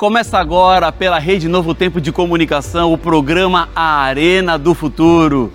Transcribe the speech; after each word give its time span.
Começa 0.00 0.38
agora 0.38 0.90
pela 0.90 1.18
Rede 1.18 1.46
Novo 1.46 1.74
Tempo 1.74 2.00
de 2.00 2.10
Comunicação 2.10 2.90
o 2.90 2.96
programa 2.96 3.68
A 3.76 4.00
Arena 4.00 4.58
do 4.58 4.74
Futuro. 4.74 5.52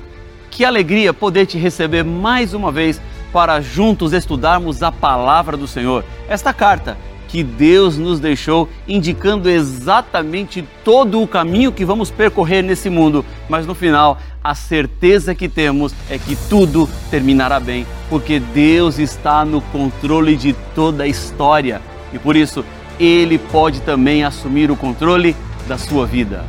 Que 0.51 0.63
alegria 0.63 1.11
poder 1.11 1.47
te 1.47 1.57
receber 1.57 2.03
mais 2.03 2.53
uma 2.53 2.71
vez 2.71 3.01
para 3.33 3.59
juntos 3.59 4.13
estudarmos 4.13 4.83
a 4.83 4.92
palavra 4.92 5.58
do 5.58 5.66
Senhor. 5.66 6.05
Esta 6.29 6.53
carta 6.53 6.95
que 7.27 7.43
Deus 7.43 7.97
nos 7.97 8.20
deixou 8.20 8.70
indicando 8.88 9.50
exatamente 9.50 10.64
todo 10.84 11.23
o 11.23 11.27
caminho 11.27 11.71
que 11.71 11.84
vamos 11.84 12.12
percorrer 12.12 12.62
nesse 12.62 12.88
mundo, 12.88 13.25
mas 13.50 13.66
no 13.66 13.73
final 13.73 14.20
a 14.43 14.54
certeza 14.54 15.34
que 15.34 15.50
temos 15.50 15.91
é 16.07 16.20
que 16.20 16.36
tudo 16.48 16.88
terminará 17.09 17.59
bem, 17.59 17.88
porque 18.12 18.39
Deus 18.39 19.00
está 19.00 19.43
no 19.43 19.59
controle 19.59 20.36
de 20.36 20.54
toda 20.75 21.05
a 21.05 21.07
história 21.07 21.82
e 22.14 22.20
por 22.20 22.36
isso 22.36 22.64
ele 23.00 23.38
pode 23.38 23.82
também 23.82 24.23
assumir 24.23 24.71
o 24.71 24.75
controle 24.75 25.36
da 25.68 25.77
sua 25.77 26.05
vida. 26.05 26.45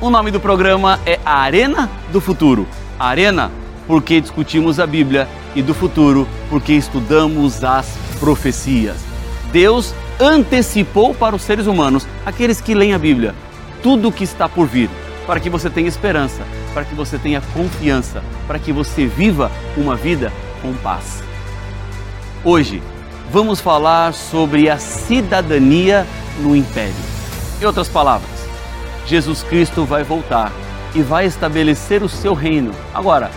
O 0.00 0.10
nome 0.10 0.30
do 0.30 0.38
programa 0.38 1.00
é 1.04 1.18
A 1.24 1.38
Arena 1.38 1.90
do 2.12 2.20
Futuro. 2.20 2.66
Arena 2.98 3.50
porque 3.86 4.20
discutimos 4.20 4.78
a 4.78 4.86
Bíblia 4.86 5.26
e 5.56 5.62
do 5.62 5.74
futuro 5.74 6.28
porque 6.50 6.74
estudamos 6.74 7.64
as 7.64 7.96
profecias. 8.20 8.96
Deus 9.50 9.94
antecipou 10.20 11.14
para 11.14 11.34
os 11.34 11.42
seres 11.42 11.66
humanos, 11.66 12.06
aqueles 12.26 12.60
que 12.60 12.74
leem 12.74 12.92
a 12.92 12.98
Bíblia, 12.98 13.34
tudo 13.82 14.08
o 14.08 14.12
que 14.12 14.24
está 14.24 14.48
por 14.48 14.66
vir, 14.66 14.90
para 15.26 15.40
que 15.40 15.48
você 15.48 15.70
tenha 15.70 15.88
esperança, 15.88 16.42
para 16.74 16.84
que 16.84 16.94
você 16.94 17.18
tenha 17.18 17.40
confiança, 17.54 18.22
para 18.46 18.58
que 18.58 18.72
você 18.72 19.06
viva 19.06 19.50
uma 19.76 19.96
vida 19.96 20.30
com 20.60 20.74
paz. 20.74 21.22
Hoje, 22.44 22.82
vamos 23.30 23.60
falar 23.60 24.14
sobre 24.14 24.70
a 24.70 24.78
cidadania 24.78 26.06
no 26.40 26.56
império. 26.56 26.94
Em 27.60 27.64
outras 27.64 27.88
palavras, 27.88 28.30
Jesus 29.06 29.42
Cristo 29.42 29.84
vai 29.84 30.02
voltar 30.02 30.52
e 30.94 31.02
vai 31.02 31.26
estabelecer 31.26 32.02
o 32.02 32.08
seu 32.08 32.34
reino. 32.34 32.72
Agora, 32.94 33.30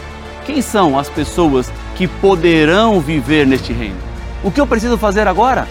quem 0.45 0.61
são 0.61 0.97
as 0.97 1.09
pessoas 1.09 1.71
que 1.95 2.07
poderão 2.07 2.99
viver 2.99 3.45
neste 3.45 3.73
reino? 3.73 3.97
O 4.43 4.51
que 4.51 4.59
eu 4.61 4.67
preciso 4.67 4.97
fazer 4.97 5.27
agora? 5.27 5.67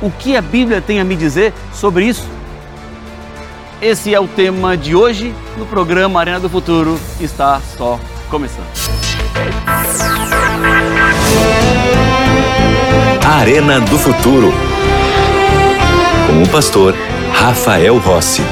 O 0.00 0.10
que 0.10 0.36
a 0.36 0.42
Bíblia 0.42 0.80
tem 0.80 1.00
a 1.00 1.04
me 1.04 1.16
dizer 1.16 1.52
sobre 1.72 2.04
isso? 2.06 2.28
Esse 3.80 4.14
é 4.14 4.20
o 4.20 4.28
tema 4.28 4.76
de 4.76 4.94
hoje 4.94 5.34
no 5.58 5.66
programa 5.66 6.20
Arena 6.20 6.38
do 6.38 6.48
Futuro, 6.48 6.98
está 7.20 7.60
só 7.76 7.98
começando. 8.30 8.66
Arena 13.24 13.80
do 13.80 13.96
Futuro. 13.96 14.50
Com 16.26 16.42
o 16.42 16.48
pastor 16.48 16.92
Rafael 17.32 17.96
Rossi. 17.98 18.42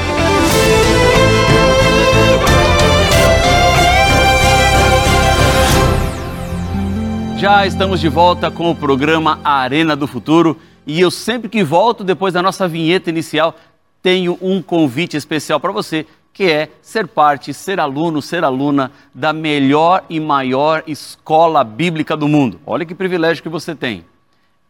Já 7.36 7.66
estamos 7.66 8.00
de 8.00 8.08
volta 8.08 8.48
com 8.48 8.70
o 8.70 8.76
programa 8.76 9.40
Arena 9.42 9.96
do 9.96 10.06
Futuro 10.06 10.56
e 10.86 11.00
eu 11.00 11.10
sempre 11.10 11.48
que 11.48 11.64
volto 11.64 12.04
depois 12.04 12.32
da 12.32 12.40
nossa 12.40 12.68
vinheta 12.68 13.10
inicial 13.10 13.56
tenho 14.00 14.38
um 14.40 14.62
convite 14.62 15.16
especial 15.16 15.58
para 15.58 15.72
você, 15.72 16.06
que 16.32 16.44
é 16.44 16.68
ser 16.80 17.08
parte, 17.08 17.52
ser 17.52 17.80
aluno, 17.80 18.22
ser 18.22 18.44
aluna 18.44 18.92
da 19.12 19.32
melhor 19.32 20.04
e 20.08 20.20
maior 20.20 20.84
escola 20.86 21.64
bíblica 21.64 22.16
do 22.16 22.28
mundo. 22.28 22.60
Olha 22.64 22.86
que 22.86 22.94
privilégio 22.94 23.42
que 23.42 23.48
você 23.48 23.74
tem. 23.74 24.04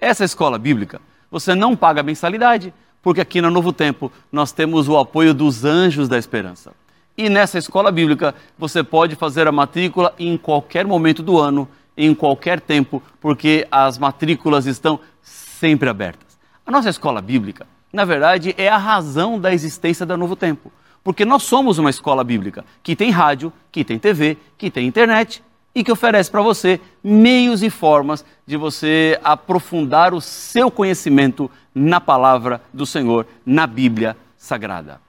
Essa 0.01 0.25
escola 0.25 0.59
bíblica, 0.59 0.99
você 1.31 1.55
não 1.55 1.77
paga 1.77 2.03
mensalidade, 2.03 2.73
porque 3.03 3.21
aqui 3.21 3.39
no 3.43 3.51
Novo 3.51 3.71
Tempo 3.71 4.11
nós 4.33 4.51
temos 4.51 4.89
o 4.89 4.97
apoio 4.97 5.35
dos 5.35 5.63
Anjos 5.63 6.09
da 6.09 6.17
Esperança. 6.17 6.73
E 7.19 7.29
nessa 7.29 7.59
escola 7.59 7.93
bíblica 7.93 8.35
você 8.59 8.83
pode 8.83 9.15
fazer 9.15 9.47
a 9.47 9.53
matrícula 9.53 10.15
em 10.19 10.39
qualquer 10.39 10.87
momento 10.87 11.23
do 11.23 11.39
ano, 11.39 11.69
em 11.95 12.15
qualquer 12.15 12.61
tempo, 12.61 13.03
porque 13.21 13.69
as 13.71 13.99
matrículas 13.99 14.65
estão 14.65 14.99
sempre 15.21 15.91
abertas. 15.91 16.39
A 16.65 16.71
nossa 16.71 16.89
escola 16.89 17.21
bíblica, 17.21 17.67
na 17.93 18.07
verdade, 18.07 18.55
é 18.57 18.69
a 18.69 18.79
razão 18.79 19.39
da 19.39 19.53
existência 19.53 20.07
da 20.07 20.17
Novo 20.17 20.35
Tempo. 20.35 20.73
Porque 21.05 21.27
nós 21.27 21.43
somos 21.43 21.77
uma 21.77 21.91
escola 21.91 22.25
bíblica 22.25 22.65
que 22.83 22.97
tem 22.97 23.11
rádio, 23.11 23.53
que 23.71 23.85
tem 23.85 23.99
TV, 23.99 24.39
que 24.57 24.71
tem 24.71 24.87
internet 24.87 25.43
e 25.75 25.85
que 25.85 25.93
oferece 25.93 26.31
para 26.31 26.43
você 26.43 26.81
meios 27.03 27.63
e 27.63 27.71
formas 27.71 28.25
de 28.47 28.57
você 28.57 29.19
aprofundar 29.23 30.13
o 30.13 30.21
seu 30.21 30.71
conhecimento 30.71 31.51
na 31.75 32.01
palavra 32.01 32.61
do 32.73 32.85
Senhor, 32.85 33.27
na 33.47 33.67
Bíblia 33.67 34.17
Sagrada. 34.37 35.01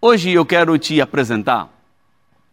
Hoje 0.00 0.30
eu 0.30 0.44
quero 0.44 0.76
te 0.78 1.00
apresentar 1.00 1.70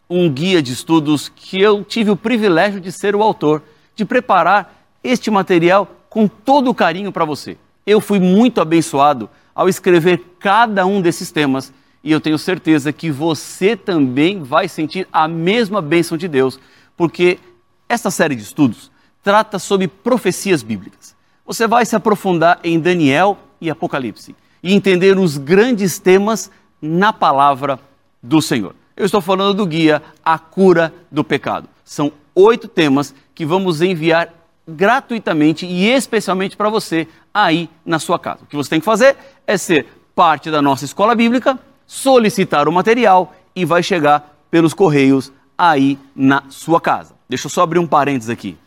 um 0.09 0.30
guia 0.30 0.62
de 0.62 0.72
estudos 0.72 1.30
que 1.30 1.62
eu 1.62 1.84
tive 1.84 2.09
o 2.09 2.16
privilégio 2.16 2.80
de 2.80 2.91
ser 2.91 3.16
o 3.16 3.22
autor, 3.22 3.62
de 3.96 4.06
preparar 4.06 4.86
este 5.03 5.30
material 5.30 5.88
com 6.09 6.28
todo 6.28 6.69
o 6.69 6.75
carinho 6.75 7.12
para 7.12 7.25
você. 7.25 7.57
Eu 7.86 8.00
fui 8.00 8.19
muito 8.19 8.62
abençoado 8.62 9.30
ao 9.53 9.68
escrever 9.68 10.36
cada 10.40 10.86
um 10.86 11.01
desses 11.01 11.31
temas 11.31 11.74
e 12.03 12.12
eu 12.12 12.22
tenho 12.22 12.38
certeza 12.38 12.94
que 12.94 13.12
você 13.12 13.75
também 13.75 14.41
vai 14.41 14.68
sentir 14.68 15.07
a 15.12 15.28
mesma 15.28 15.81
bênção 15.81 16.18
de 16.18 16.28
Deus 16.28 16.59
porque 17.00 17.40
esta 17.88 18.12
série 18.12 18.36
de 18.36 18.42
estudos 18.42 18.92
trata 19.24 19.58
sobre 19.58 19.88
profecias 19.88 20.62
bíblicas. 20.62 21.16
Você 21.46 21.66
vai 21.66 21.86
se 21.86 21.96
aprofundar 21.96 22.60
em 22.62 22.78
Daniel 22.78 23.38
e 23.62 23.70
Apocalipse 23.70 24.36
e 24.62 24.74
entender 24.74 25.18
os 25.18 25.38
grandes 25.38 25.98
temas 25.98 26.52
na 26.82 27.14
palavra 27.14 27.80
do 28.22 28.42
Senhor. 28.42 28.76
Eu 28.98 29.06
estou 29.06 29.22
falando 29.22 29.54
do 29.54 29.66
guia 29.66 30.04
A 30.26 30.38
Cura 30.38 30.94
do 31.10 31.24
Pecado. 31.24 31.70
São 31.86 32.12
oito 32.36 32.68
temas 32.68 33.16
que 33.34 33.46
vamos 33.46 33.81
enviar 33.81 34.34
gratuitamente 34.68 35.66
e 35.66 35.88
especialmente 35.88 36.58
para 36.58 36.68
você 36.68 37.08
aí 37.34 37.70
na 37.86 37.98
sua 37.98 38.20
casa. 38.20 38.44
O 38.44 38.46
que 38.46 38.58
você 38.58 38.72
tem 38.72 38.81
que 38.81 38.86
fazer 38.86 39.16
é 39.48 39.56
ser 39.56 39.88
parte 40.14 40.52
da 40.52 40.62
nossa 40.62 40.84
escola 40.84 41.16
bíblica, 41.16 41.58
solicitar 41.88 42.68
o 42.68 42.74
material 42.74 43.34
e 43.56 43.64
vai 43.64 43.81
chegar 43.81 44.36
pelos 44.52 44.74
correios 44.74 45.31
aí 45.59 46.00
na 46.16 46.44
sua 46.47 46.80
casa. 46.80 47.14
Deixa 47.28 47.47
eu 47.47 47.50
só 47.50 47.64
abrir 47.64 47.80
um 47.80 47.86
parênteses 47.86 48.30
aqui. 48.30 48.58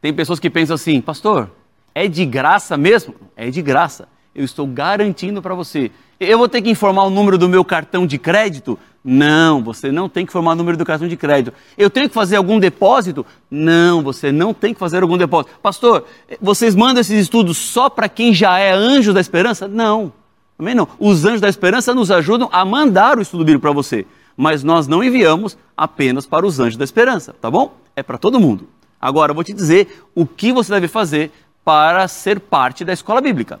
Tem 0.00 0.14
pessoas 0.14 0.38
que 0.38 0.48
pensam 0.48 0.74
assim, 0.74 1.00
pastor, 1.00 1.50
é 1.92 2.06
de 2.06 2.24
graça 2.24 2.76
mesmo? 2.76 3.16
É 3.34 3.50
de 3.50 3.60
graça. 3.60 4.06
Eu 4.32 4.44
estou 4.44 4.66
garantindo 4.66 5.42
para 5.42 5.54
você. 5.54 5.90
Eu 6.20 6.38
vou 6.38 6.48
ter 6.48 6.62
que 6.62 6.70
informar 6.70 7.04
o 7.04 7.10
número 7.10 7.36
do 7.36 7.48
meu 7.48 7.64
cartão 7.64 8.06
de 8.06 8.16
crédito? 8.16 8.78
Não, 9.04 9.62
você 9.62 9.90
não 9.90 10.08
tem 10.08 10.24
que 10.24 10.30
informar 10.30 10.52
o 10.52 10.54
número 10.54 10.76
do 10.76 10.84
cartão 10.84 11.08
de 11.08 11.16
crédito. 11.16 11.54
Eu 11.76 11.90
tenho 11.90 12.08
que 12.08 12.14
fazer 12.14 12.36
algum 12.36 12.60
depósito? 12.60 13.26
Não, 13.50 14.02
você 14.02 14.30
não 14.30 14.54
tem 14.54 14.72
que 14.72 14.78
fazer 14.78 15.02
algum 15.02 15.18
depósito. 15.18 15.58
Pastor, 15.60 16.06
vocês 16.40 16.74
mandam 16.74 17.00
esses 17.00 17.20
estudos 17.20 17.56
só 17.56 17.90
para 17.90 18.08
quem 18.08 18.32
já 18.32 18.58
é 18.58 18.72
anjo 18.72 19.12
da 19.12 19.20
esperança? 19.20 19.66
Não, 19.66 20.12
também 20.56 20.74
não. 20.74 20.88
Os 20.98 21.24
anjos 21.24 21.40
da 21.40 21.48
esperança 21.48 21.92
nos 21.94 22.10
ajudam 22.10 22.48
a 22.52 22.64
mandar 22.64 23.18
o 23.18 23.22
estudo 23.22 23.44
bíblico 23.44 23.62
para 23.62 23.72
você 23.72 24.06
mas 24.36 24.62
nós 24.62 24.86
não 24.86 25.02
enviamos 25.02 25.56
apenas 25.76 26.26
para 26.26 26.46
os 26.46 26.60
anjos 26.60 26.76
da 26.76 26.84
esperança, 26.84 27.34
tá 27.40 27.50
bom? 27.50 27.74
É 27.94 28.02
para 28.02 28.18
todo 28.18 28.38
mundo. 28.38 28.68
Agora 29.00 29.30
eu 29.30 29.34
vou 29.34 29.44
te 29.44 29.52
dizer 29.52 30.04
o 30.14 30.26
que 30.26 30.52
você 30.52 30.72
deve 30.72 30.88
fazer 30.88 31.30
para 31.64 32.06
ser 32.08 32.40
parte 32.40 32.84
da 32.84 32.92
escola 32.92 33.20
bíblica. 33.20 33.60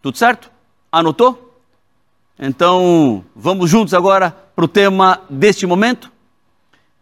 Tudo 0.00 0.16
certo? 0.16 0.50
Anotou? 0.90 1.50
Então, 2.38 3.24
vamos 3.34 3.68
juntos 3.68 3.92
agora 3.92 4.30
para 4.54 4.64
o 4.64 4.68
tema 4.68 5.20
deste 5.28 5.66
momento? 5.66 6.10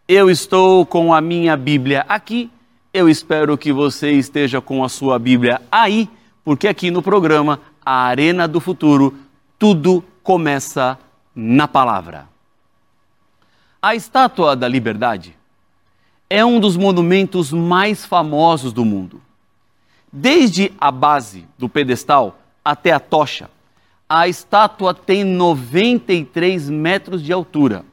Eu 0.07 0.29
estou 0.29 0.85
com 0.85 1.13
a 1.13 1.21
minha 1.21 1.55
Bíblia 1.55 2.05
aqui, 2.09 2.49
eu 2.93 3.07
espero 3.07 3.57
que 3.57 3.71
você 3.71 4.11
esteja 4.11 4.59
com 4.59 4.83
a 4.83 4.89
sua 4.89 5.19
Bíblia 5.19 5.61
aí, 5.71 6.09
porque 6.43 6.67
aqui 6.67 6.89
no 6.89 7.01
programa 7.01 7.61
A 7.85 8.05
Arena 8.05 8.47
do 8.47 8.59
Futuro, 8.59 9.15
tudo 9.57 10.03
começa 10.23 10.97
na 11.35 11.67
palavra. 11.67 12.27
A 13.81 13.95
Estátua 13.95 14.57
da 14.57 14.67
Liberdade 14.67 15.37
é 16.29 16.43
um 16.43 16.59
dos 16.59 16.75
monumentos 16.75 17.53
mais 17.53 18.05
famosos 18.05 18.73
do 18.73 18.83
mundo. 18.83 19.21
Desde 20.11 20.73
a 20.77 20.91
base 20.91 21.47
do 21.57 21.69
pedestal 21.69 22.41
até 22.63 22.91
a 22.91 22.99
tocha, 22.99 23.49
a 24.09 24.27
estátua 24.27 24.93
tem 24.93 25.23
93 25.23 26.69
metros 26.69 27.23
de 27.23 27.31
altura 27.31 27.85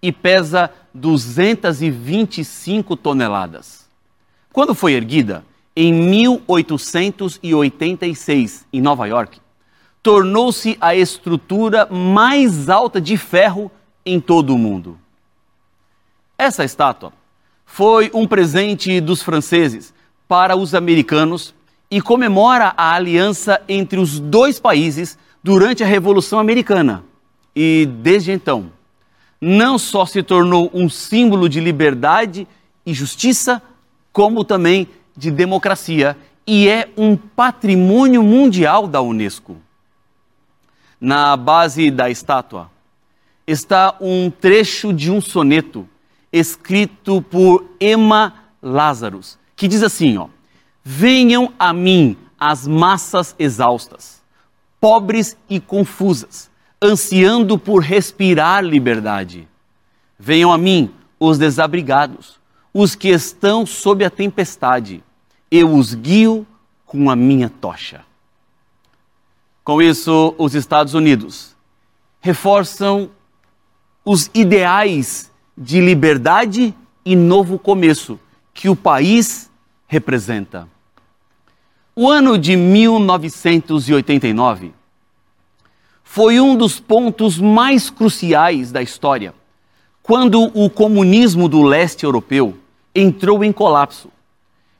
e 0.00 0.12
pesa 0.12 0.70
225 0.94 2.94
toneladas. 2.94 3.88
Quando 4.52 4.72
foi 4.72 4.92
erguida, 4.92 5.44
em 5.74 5.92
1886, 5.92 8.66
em 8.72 8.80
Nova 8.80 9.06
York, 9.06 9.40
tornou-se 10.00 10.78
a 10.80 10.94
estrutura 10.94 11.86
mais 11.86 12.68
alta 12.68 13.00
de 13.00 13.16
ferro 13.16 13.68
em 14.06 14.20
todo 14.20 14.54
o 14.54 14.58
mundo. 14.58 14.96
Essa 16.44 16.62
estátua 16.62 17.10
foi 17.64 18.10
um 18.12 18.26
presente 18.26 19.00
dos 19.00 19.22
franceses 19.22 19.94
para 20.28 20.54
os 20.54 20.74
americanos 20.74 21.54
e 21.90 22.02
comemora 22.02 22.74
a 22.76 22.92
aliança 22.92 23.62
entre 23.66 23.98
os 23.98 24.20
dois 24.20 24.60
países 24.60 25.18
durante 25.42 25.82
a 25.82 25.86
Revolução 25.86 26.38
Americana. 26.38 27.02
E 27.56 27.86
desde 27.86 28.30
então, 28.30 28.70
não 29.40 29.78
só 29.78 30.04
se 30.04 30.22
tornou 30.22 30.70
um 30.74 30.86
símbolo 30.86 31.48
de 31.48 31.60
liberdade 31.60 32.46
e 32.84 32.92
justiça, 32.92 33.62
como 34.12 34.44
também 34.44 34.86
de 35.16 35.30
democracia 35.30 36.14
e 36.46 36.68
é 36.68 36.90
um 36.94 37.16
patrimônio 37.16 38.22
mundial 38.22 38.86
da 38.86 39.00
Unesco. 39.00 39.56
Na 41.00 41.38
base 41.38 41.90
da 41.90 42.10
estátua 42.10 42.70
está 43.46 43.96
um 43.98 44.30
trecho 44.30 44.92
de 44.92 45.10
um 45.10 45.22
soneto 45.22 45.88
escrito 46.34 47.22
por 47.22 47.64
Emma 47.80 48.34
Lazarus, 48.60 49.38
que 49.54 49.68
diz 49.68 49.84
assim, 49.84 50.18
ó: 50.18 50.26
Venham 50.82 51.52
a 51.56 51.72
mim 51.72 52.18
as 52.38 52.66
massas 52.66 53.36
exaustas, 53.38 54.20
pobres 54.80 55.36
e 55.48 55.60
confusas, 55.60 56.50
ansiando 56.82 57.56
por 57.56 57.84
respirar 57.84 58.64
liberdade. 58.64 59.48
Venham 60.18 60.52
a 60.52 60.58
mim 60.58 60.92
os 61.20 61.38
desabrigados, 61.38 62.40
os 62.72 62.96
que 62.96 63.10
estão 63.10 63.64
sob 63.64 64.04
a 64.04 64.10
tempestade. 64.10 65.04
Eu 65.48 65.72
os 65.72 65.94
guio 65.94 66.44
com 66.84 67.08
a 67.08 67.14
minha 67.14 67.48
tocha. 67.48 68.04
Com 69.62 69.80
isso, 69.80 70.34
os 70.36 70.56
Estados 70.56 70.94
Unidos 70.94 71.54
reforçam 72.20 73.08
os 74.04 74.28
ideais 74.34 75.30
de 75.56 75.80
liberdade 75.80 76.74
e 77.04 77.14
novo 77.14 77.56
começo 77.58 78.18
que 78.52 78.68
o 78.68 78.76
país 78.76 79.50
representa. 79.86 80.68
O 81.94 82.10
ano 82.10 82.36
de 82.36 82.56
1989 82.56 84.72
foi 86.02 86.40
um 86.40 86.56
dos 86.56 86.80
pontos 86.80 87.38
mais 87.38 87.90
cruciais 87.90 88.72
da 88.72 88.82
história, 88.82 89.32
quando 90.02 90.50
o 90.54 90.68
comunismo 90.68 91.48
do 91.48 91.62
leste 91.62 92.04
europeu 92.04 92.58
entrou 92.94 93.42
em 93.42 93.52
colapso 93.52 94.10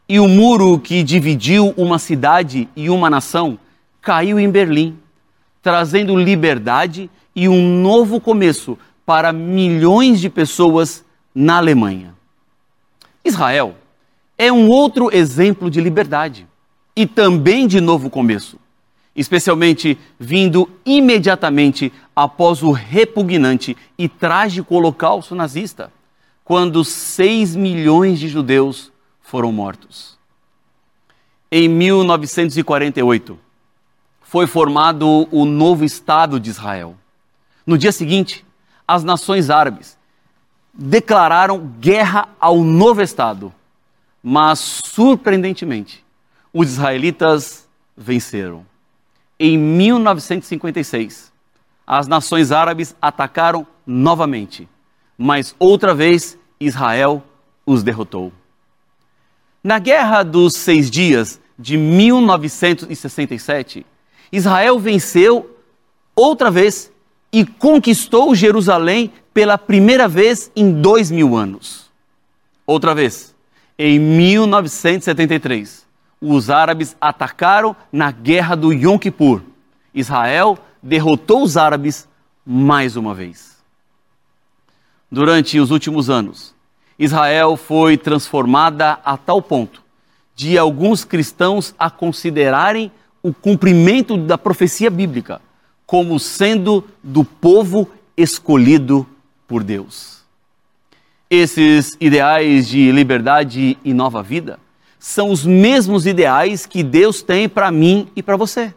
e 0.08 0.20
o 0.20 0.28
muro 0.28 0.78
que 0.78 1.02
dividiu 1.02 1.72
uma 1.76 1.98
cidade 1.98 2.68
e 2.76 2.90
uma 2.90 3.08
nação 3.08 3.58
caiu 4.02 4.38
em 4.38 4.50
Berlim, 4.50 4.98
trazendo 5.62 6.16
liberdade 6.16 7.10
e 7.34 7.48
um 7.48 7.80
novo 7.80 8.20
começo 8.20 8.78
para 9.04 9.32
milhões 9.32 10.20
de 10.20 10.30
pessoas 10.30 11.04
na 11.34 11.56
Alemanha. 11.56 12.14
Israel 13.24 13.76
é 14.36 14.52
um 14.52 14.68
outro 14.68 15.14
exemplo 15.14 15.70
de 15.70 15.80
liberdade 15.80 16.46
e 16.96 17.06
também 17.06 17.66
de 17.66 17.80
novo 17.80 18.08
começo, 18.08 18.58
especialmente 19.14 19.98
vindo 20.18 20.68
imediatamente 20.84 21.92
após 22.14 22.62
o 22.62 22.70
repugnante 22.70 23.76
e 23.98 24.08
trágico 24.08 24.74
holocausto 24.74 25.34
nazista, 25.34 25.92
quando 26.44 26.84
6 26.84 27.56
milhões 27.56 28.18
de 28.18 28.28
judeus 28.28 28.92
foram 29.20 29.50
mortos. 29.50 30.18
Em 31.50 31.68
1948, 31.68 33.38
foi 34.20 34.46
formado 34.46 35.28
o 35.30 35.44
novo 35.44 35.84
Estado 35.84 36.40
de 36.40 36.50
Israel. 36.50 36.96
No 37.66 37.78
dia 37.78 37.92
seguinte, 37.92 38.43
as 38.86 39.04
nações 39.04 39.50
árabes 39.50 39.96
declararam 40.72 41.72
guerra 41.80 42.28
ao 42.40 42.62
novo 42.62 43.00
Estado, 43.00 43.52
mas 44.22 44.58
surpreendentemente, 44.58 46.04
os 46.52 46.72
israelitas 46.72 47.68
venceram. 47.96 48.66
Em 49.38 49.56
1956, 49.58 51.32
as 51.86 52.08
nações 52.08 52.50
árabes 52.50 52.96
atacaram 53.00 53.66
novamente, 53.86 54.68
mas 55.16 55.54
outra 55.58 55.94
vez 55.94 56.36
Israel 56.58 57.22
os 57.66 57.82
derrotou. 57.82 58.32
Na 59.62 59.78
Guerra 59.78 60.22
dos 60.22 60.54
Seis 60.54 60.90
Dias 60.90 61.38
de 61.58 61.76
1967, 61.76 63.84
Israel 64.32 64.78
venceu 64.78 65.58
outra 66.14 66.50
vez 66.50 66.90
e 67.34 67.44
conquistou 67.44 68.32
Jerusalém 68.32 69.12
pela 69.34 69.58
primeira 69.58 70.06
vez 70.06 70.52
em 70.54 70.70
dois 70.70 71.10
mil 71.10 71.36
anos. 71.36 71.90
Outra 72.64 72.94
vez, 72.94 73.34
em 73.76 73.98
1973, 73.98 75.84
os 76.20 76.48
árabes 76.48 76.96
atacaram 77.00 77.74
na 77.90 78.12
guerra 78.12 78.54
do 78.54 78.72
Yom 78.72 78.96
Kippur. 78.96 79.42
Israel 79.92 80.56
derrotou 80.80 81.42
os 81.42 81.56
árabes 81.56 82.08
mais 82.46 82.94
uma 82.94 83.12
vez. 83.12 83.56
Durante 85.10 85.58
os 85.58 85.72
últimos 85.72 86.08
anos, 86.08 86.54
Israel 86.96 87.56
foi 87.56 87.96
transformada 87.96 89.00
a 89.04 89.16
tal 89.16 89.42
ponto 89.42 89.82
de 90.36 90.56
alguns 90.56 91.04
cristãos 91.04 91.74
a 91.76 91.90
considerarem 91.90 92.92
o 93.20 93.34
cumprimento 93.34 94.16
da 94.16 94.38
profecia 94.38 94.88
bíblica 94.88 95.40
como 95.86 96.18
sendo 96.18 96.84
do 97.02 97.24
povo 97.24 97.88
escolhido 98.16 99.06
por 99.46 99.62
Deus. 99.62 100.22
Esses 101.28 101.96
ideais 102.00 102.68
de 102.68 102.92
liberdade 102.92 103.78
e 103.84 103.92
nova 103.92 104.22
vida 104.22 104.58
são 104.98 105.30
os 105.30 105.44
mesmos 105.44 106.06
ideais 106.06 106.64
que 106.64 106.82
Deus 106.82 107.22
tem 107.22 107.48
para 107.48 107.70
mim 107.70 108.08
e 108.16 108.22
para 108.22 108.36
você. 108.36 108.72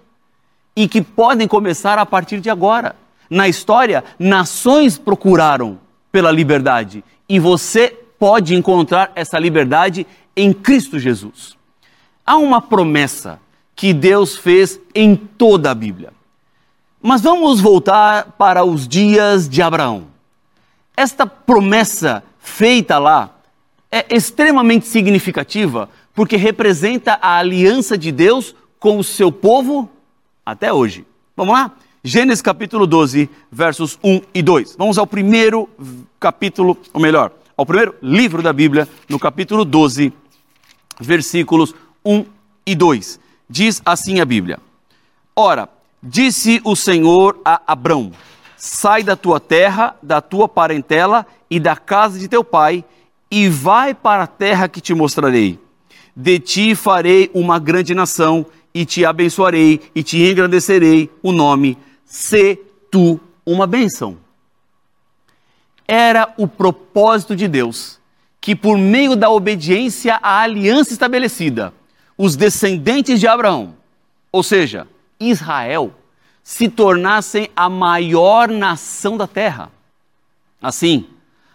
E 0.75 0.87
que 0.87 1.01
podem 1.01 1.47
começar 1.47 1.97
a 1.97 2.05
partir 2.05 2.39
de 2.39 2.49
agora. 2.49 2.95
Na 3.29 3.47
história, 3.47 4.03
nações 4.19 4.97
procuraram 4.97 5.79
pela 6.11 6.31
liberdade 6.31 7.03
e 7.29 7.39
você 7.39 7.97
pode 8.19 8.55
encontrar 8.55 9.11
essa 9.15 9.39
liberdade 9.39 10.05
em 10.35 10.51
Cristo 10.51 10.99
Jesus. 10.99 11.55
Há 12.25 12.37
uma 12.37 12.61
promessa 12.61 13.39
que 13.75 13.93
Deus 13.93 14.35
fez 14.35 14.79
em 14.93 15.15
toda 15.15 15.71
a 15.71 15.75
Bíblia. 15.75 16.11
Mas 17.01 17.21
vamos 17.21 17.61
voltar 17.61 18.31
para 18.37 18.63
os 18.63 18.87
dias 18.87 19.47
de 19.47 19.61
Abraão. 19.61 20.07
Esta 20.95 21.27
promessa 21.27 22.23
feita 22.39 22.97
lá 22.97 23.35
é 23.91 24.15
extremamente 24.15 24.87
significativa 24.87 25.89
porque 26.13 26.35
representa 26.35 27.19
a 27.21 27.37
aliança 27.37 27.95
de 27.95 28.11
Deus 28.11 28.55
com 28.79 28.97
o 28.97 29.03
seu 29.03 29.31
povo 29.31 29.87
até 30.43 30.73
hoje. 30.73 31.05
Vamos 31.35 31.53
lá? 31.53 31.71
Gênesis 32.03 32.41
capítulo 32.41 32.87
12, 32.87 33.29
versos 33.51 33.99
1 34.03 34.21
e 34.33 34.41
2. 34.41 34.75
Vamos 34.75 34.97
ao 34.97 35.05
primeiro 35.05 35.69
capítulo, 36.19 36.75
ou 36.91 36.99
melhor, 36.99 37.31
ao 37.55 37.65
primeiro 37.65 37.93
livro 38.01 38.41
da 38.41 38.51
Bíblia, 38.51 38.87
no 39.07 39.19
capítulo 39.19 39.63
12, 39.63 40.11
versículos 40.99 41.75
1 42.03 42.25
e 42.65 42.73
2. 42.73 43.19
Diz 43.47 43.81
assim 43.85 44.19
a 44.19 44.25
Bíblia: 44.25 44.59
Ora, 45.35 45.69
disse 46.01 46.61
o 46.63 46.75
Senhor 46.75 47.39
a 47.43 47.61
Abrão: 47.67 48.11
Sai 48.55 49.03
da 49.03 49.15
tua 49.15 49.39
terra, 49.39 49.95
da 50.01 50.21
tua 50.21 50.47
parentela 50.47 51.25
e 51.49 51.59
da 51.59 51.75
casa 51.75 52.19
de 52.19 52.27
teu 52.27 52.43
pai, 52.43 52.83
e 53.29 53.49
vai 53.49 53.93
para 53.93 54.23
a 54.23 54.27
terra 54.27 54.67
que 54.67 54.81
te 54.81 54.93
mostrarei 54.93 55.59
de 56.19 56.39
ti 56.39 56.73
farei 56.73 57.29
uma 57.31 57.59
grande 57.59 57.93
nação, 57.93 58.43
e 58.73 58.85
te 58.85 59.05
abençoarei, 59.05 59.79
e 59.93 60.01
te 60.01 60.17
engrandecerei 60.17 61.11
o 61.21 61.31
nome, 61.31 61.77
se 62.03 62.59
tu 62.89 63.19
uma 63.45 63.67
bênção. 63.67 64.17
Era 65.87 66.33
o 66.37 66.47
propósito 66.47 67.35
de 67.35 67.47
Deus 67.47 67.99
que, 68.41 68.55
por 68.55 68.77
meio 68.77 69.15
da 69.15 69.29
obediência 69.29 70.15
à 70.15 70.41
aliança 70.41 70.91
estabelecida, 70.91 71.71
os 72.17 72.35
descendentes 72.35 73.19
de 73.19 73.27
Abraão, 73.27 73.75
ou 74.31 74.41
seja, 74.41 74.87
Israel, 75.19 75.93
se 76.43 76.69
tornassem 76.69 77.49
a 77.55 77.69
maior 77.69 78.47
nação 78.49 79.17
da 79.17 79.27
terra. 79.27 79.71
Assim, 80.61 81.07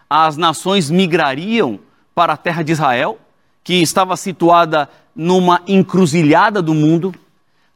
as 0.08 0.36
nações 0.36 0.90
migrariam 0.90 1.80
para 2.14 2.34
a 2.34 2.36
terra 2.36 2.62
de 2.62 2.72
Israel 2.72 3.18
que 3.64 3.74
estava 3.74 4.16
situada 4.16 4.88
numa 5.14 5.62
encruzilhada 5.66 6.60
do 6.60 6.74
mundo, 6.74 7.14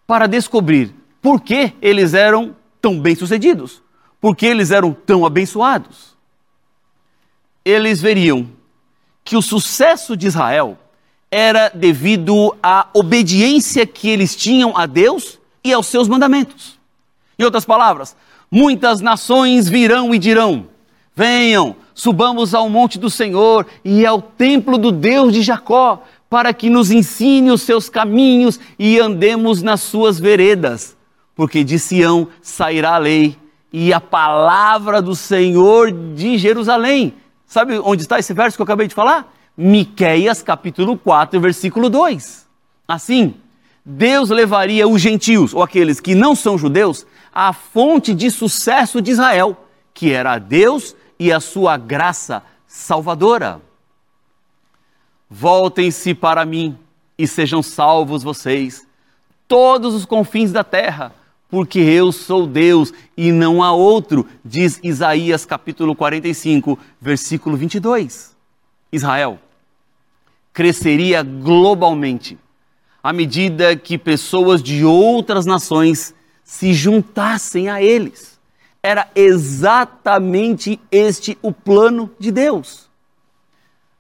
para 0.07 0.27
descobrir 0.27 0.95
por 1.21 1.41
que 1.41 1.73
eles 1.83 2.15
eram 2.15 2.55
tão 2.81 3.01
bem-sucedidos, 3.01 3.83
por 4.21 4.37
que 4.37 4.47
eles 4.47 4.71
eram 4.71 4.93
tão 4.93 5.27
abençoados. 5.27 6.17
eles 7.65 8.01
veriam 8.01 8.49
que 9.25 9.37
o 9.37 9.43
sucesso 9.43 10.17
de 10.17 10.29
Israel 10.29 10.79
era 11.29 11.69
devido 11.69 12.57
à 12.63 12.89
obediência 12.95 13.85
que 13.85 14.09
eles 14.09 14.37
tinham 14.37 14.77
a 14.77 14.87
Deus 14.87 15.41
e 15.67 15.73
aos 15.73 15.89
seus 15.89 16.07
mandamentos. 16.07 16.79
Em 17.37 17.45
outras 17.45 17.65
palavras, 17.65 18.17
muitas 18.51 19.01
nações 19.01 19.69
virão 19.69 20.15
e 20.15 20.19
dirão: 20.19 20.69
Venham, 21.15 21.75
subamos 21.93 22.55
ao 22.55 22.71
monte 22.71 22.99
do 22.99 23.11
Senhor 23.11 23.67
e 23.85 24.07
ao 24.07 24.23
templo 24.23 24.79
do 24.79 24.93
Deus 24.93 25.33
de 25.33 25.43
Jacó, 25.43 26.03
para 26.31 26.55
que 26.55 26.71
nos 26.71 26.91
ensine 26.93 27.51
os 27.51 27.63
seus 27.63 27.89
caminhos 27.89 28.61
e 28.79 29.01
andemos 29.01 29.61
nas 29.61 29.81
suas 29.81 30.21
veredas. 30.21 30.97
Porque 31.35 31.65
de 31.65 31.79
Sião 31.79 32.29
sairá 32.41 32.95
a 32.95 32.99
lei 32.99 33.37
e 33.73 33.93
a 33.93 34.01
palavra 34.01 35.03
do 35.03 35.17
Senhor 35.17 35.91
de 35.91 36.39
Jerusalém. 36.39 37.13
Sabe 37.45 37.79
onde 37.79 38.03
está 38.03 38.19
esse 38.19 38.33
verso 38.33 38.57
que 38.57 38.63
eu 38.63 38.65
acabei 38.65 38.87
de 38.87 38.95
falar? 38.95 39.33
Miqueias 39.57 40.43
capítulo 40.43 40.97
4, 40.97 41.41
versículo 41.41 41.91
2. 41.91 42.47
Assim, 42.87 43.35
Deus 43.89 44.31
levaria 44.31 44.89
os 44.89 45.01
gentios, 45.01 45.55
ou 45.55 45.63
aqueles 45.63 46.01
que 46.01 46.13
não 46.13 46.35
são 46.35 46.59
judeus, 46.59 47.07
à 47.33 47.53
fonte 47.53 48.13
de 48.13 48.33
sucesso 48.33 49.01
de 49.01 49.13
Israel, 49.13 49.57
que 49.95 50.11
era 50.11 50.41
Deus 50.41 50.97
e 51.21 51.31
a 51.31 51.39
sua 51.39 51.77
graça 51.77 52.43
salvadora. 52.67 53.63
Voltem-se 55.31 56.15
para 56.15 56.45
mim 56.45 56.77
e 57.17 57.29
sejam 57.29 57.63
salvos 57.63 58.25
vocês, 58.25 58.85
todos 59.47 59.95
os 59.95 60.05
confins 60.05 60.51
da 60.51 60.65
terra, 60.65 61.15
porque 61.49 61.79
eu 61.79 62.11
sou 62.11 62.45
Deus 62.45 62.93
e 63.17 63.31
não 63.31 63.63
há 63.63 63.71
outro, 63.71 64.27
diz 64.45 64.81
Isaías 64.83 65.47
capítulo 65.47 65.95
45, 65.95 66.77
versículo 67.01 67.57
22. 67.57 68.37
Israel, 68.91 69.39
cresceria 70.53 71.23
globalmente 71.23 72.37
à 73.07 73.13
medida 73.13 73.77
que 73.77 73.97
pessoas 73.97 74.61
de 74.61 74.85
outras 74.85 75.47
nações 75.47 76.13
se 76.43 76.75
juntassem 76.75 77.69
a 77.69 77.81
eles. 77.81 78.37
Era 78.83 79.09
exatamente 79.15 80.81
este 80.91 81.39
o 81.41 81.53
plano 81.53 82.11
de 82.19 82.33
Deus. 82.33 82.91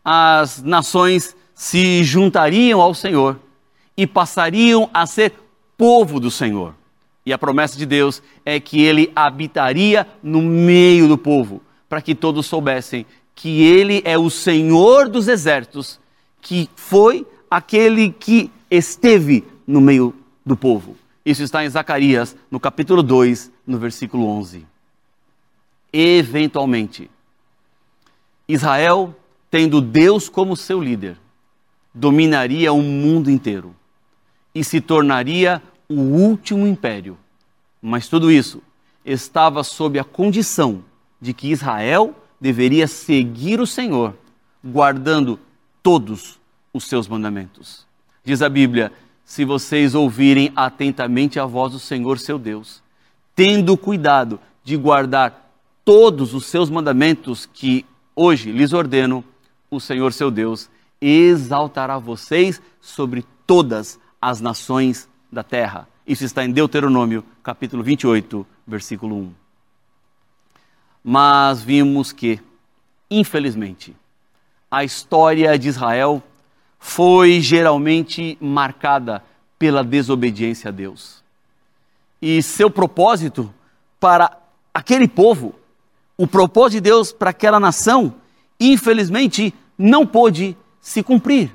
As 0.04 0.60
nações 0.60 1.36
se 1.54 2.02
juntariam 2.02 2.80
ao 2.80 2.94
Senhor 2.94 3.38
e 3.96 4.08
passariam 4.08 4.90
a 4.92 5.06
ser 5.06 5.34
povo 5.78 6.18
do 6.18 6.28
Senhor. 6.28 6.74
E 7.24 7.32
a 7.32 7.38
promessa 7.38 7.78
de 7.78 7.86
Deus 7.86 8.20
é 8.44 8.58
que 8.58 8.82
ele 8.82 9.12
habitaria 9.14 10.04
no 10.20 10.42
meio 10.42 11.06
do 11.06 11.16
povo, 11.16 11.62
para 11.88 12.02
que 12.02 12.12
todos 12.12 12.46
soubessem 12.46 13.06
que 13.36 13.62
ele 13.62 14.02
é 14.04 14.18
o 14.18 14.28
Senhor 14.28 15.08
dos 15.08 15.28
exércitos 15.28 16.00
que 16.42 16.68
foi 16.74 17.24
aquele 17.48 18.10
que 18.10 18.50
esteve 18.70 19.44
no 19.66 19.80
meio 19.80 20.14
do 20.44 20.56
povo. 20.56 20.96
Isso 21.24 21.42
está 21.42 21.64
em 21.64 21.68
Zacarias, 21.68 22.36
no 22.50 22.60
capítulo 22.60 23.02
2, 23.02 23.50
no 23.66 23.78
versículo 23.78 24.26
11. 24.26 24.66
Eventualmente, 25.92 27.10
Israel, 28.48 29.14
tendo 29.50 29.80
Deus 29.80 30.28
como 30.28 30.56
seu 30.56 30.80
líder, 30.80 31.16
dominaria 31.92 32.72
o 32.72 32.80
mundo 32.80 33.30
inteiro 33.30 33.74
e 34.54 34.62
se 34.62 34.80
tornaria 34.80 35.62
o 35.88 35.94
último 35.94 36.66
império. 36.66 37.18
Mas 37.82 38.08
tudo 38.08 38.30
isso 38.30 38.62
estava 39.04 39.64
sob 39.64 39.98
a 39.98 40.04
condição 40.04 40.84
de 41.20 41.32
que 41.32 41.50
Israel 41.50 42.14
deveria 42.40 42.86
seguir 42.86 43.60
o 43.60 43.66
Senhor, 43.66 44.14
guardando 44.62 45.40
todos 45.82 46.38
os 46.72 46.84
seus 46.84 47.08
mandamentos. 47.08 47.86
Diz 48.26 48.42
a 48.42 48.48
Bíblia: 48.48 48.92
se 49.24 49.44
vocês 49.44 49.94
ouvirem 49.94 50.52
atentamente 50.56 51.38
a 51.38 51.46
voz 51.46 51.72
do 51.72 51.78
Senhor 51.78 52.18
seu 52.18 52.40
Deus, 52.40 52.82
tendo 53.36 53.76
cuidado 53.76 54.40
de 54.64 54.76
guardar 54.76 55.48
todos 55.84 56.34
os 56.34 56.46
seus 56.46 56.68
mandamentos 56.68 57.46
que 57.46 57.86
hoje 58.16 58.50
lhes 58.50 58.72
ordeno, 58.72 59.24
o 59.70 59.78
Senhor 59.78 60.12
seu 60.12 60.28
Deus 60.28 60.68
exaltará 61.00 62.00
vocês 62.00 62.60
sobre 62.80 63.24
todas 63.46 63.96
as 64.20 64.40
nações 64.40 65.08
da 65.30 65.44
terra. 65.44 65.88
Isso 66.04 66.24
está 66.24 66.44
em 66.44 66.50
Deuteronômio, 66.50 67.24
capítulo 67.44 67.84
28, 67.84 68.44
versículo 68.66 69.14
1. 69.14 69.32
Mas 71.04 71.62
vimos 71.62 72.10
que, 72.10 72.40
infelizmente, 73.08 73.94
a 74.68 74.82
história 74.82 75.56
de 75.56 75.68
Israel 75.68 76.20
foi 76.86 77.40
geralmente 77.40 78.38
marcada 78.40 79.22
pela 79.58 79.82
desobediência 79.82 80.68
a 80.68 80.70
Deus. 80.70 81.20
E 82.22 82.40
seu 82.40 82.70
propósito 82.70 83.52
para 83.98 84.38
aquele 84.72 85.08
povo, 85.08 85.56
o 86.16 86.28
propósito 86.28 86.74
de 86.74 86.82
Deus 86.82 87.10
para 87.10 87.30
aquela 87.30 87.58
nação, 87.58 88.14
infelizmente 88.60 89.52
não 89.76 90.06
pôde 90.06 90.56
se 90.80 91.02
cumprir. 91.02 91.52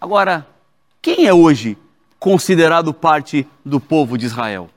Agora, 0.00 0.48
quem 1.02 1.26
é 1.26 1.34
hoje 1.34 1.76
considerado 2.18 2.94
parte 2.94 3.46
do 3.62 3.78
povo 3.78 4.16
de 4.16 4.24
Israel? 4.24 4.70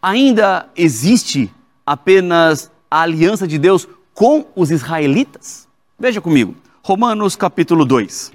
Ainda 0.00 0.70
existe 0.76 1.52
apenas 1.84 2.70
a 2.88 3.00
aliança 3.00 3.46
de 3.46 3.58
Deus 3.58 3.88
com 4.14 4.46
os 4.54 4.70
israelitas? 4.70 5.68
Veja 5.98 6.20
comigo, 6.20 6.54
Romanos 6.82 7.36
capítulo 7.36 7.84
2. 7.84 8.32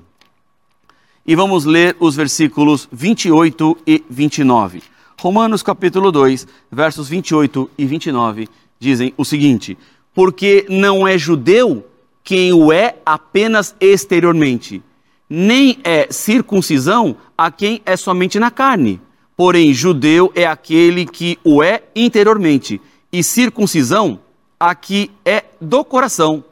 E 1.25 1.36
vamos 1.36 1.66
ler 1.66 1.98
os 2.00 2.16
versículos 2.16 2.88
28 2.92 3.75
e 3.88 4.04
29. 4.08 4.84
Romanos 5.20 5.64
capítulo 5.64 6.12
2, 6.12 6.48
versos 6.72 7.10
28 7.10 7.72
e 7.75 7.86
29 7.88 8.48
dizem 8.80 9.12
o 9.18 9.25
seguinte: 9.25 9.75
Porque 10.14 10.64
não 10.70 11.08
é 11.08 11.18
judeu 11.18 11.88
quem 12.24 12.54
o 12.54 12.72
é 12.72 12.98
apenas 13.04 13.75
exteriormente, 13.80 14.84
nem 15.28 15.80
é 15.84 16.08
circuncisão 16.12 17.18
a 17.36 17.50
quem 17.50 17.82
é 17.84 17.98
somente 17.98 18.40
na 18.40 18.52
carne. 18.52 19.02
Porém, 19.36 19.74
judeu 19.74 20.32
é 20.36 20.46
aquele 20.46 21.08
que 21.08 21.40
o 21.44 21.64
é 21.64 21.82
interiormente, 21.96 22.80
e 23.12 23.24
circuncisão 23.24 24.20
a 24.60 24.75
que 24.75 25.10
é 25.25 25.46
do 25.60 25.84
coração, 25.84 26.44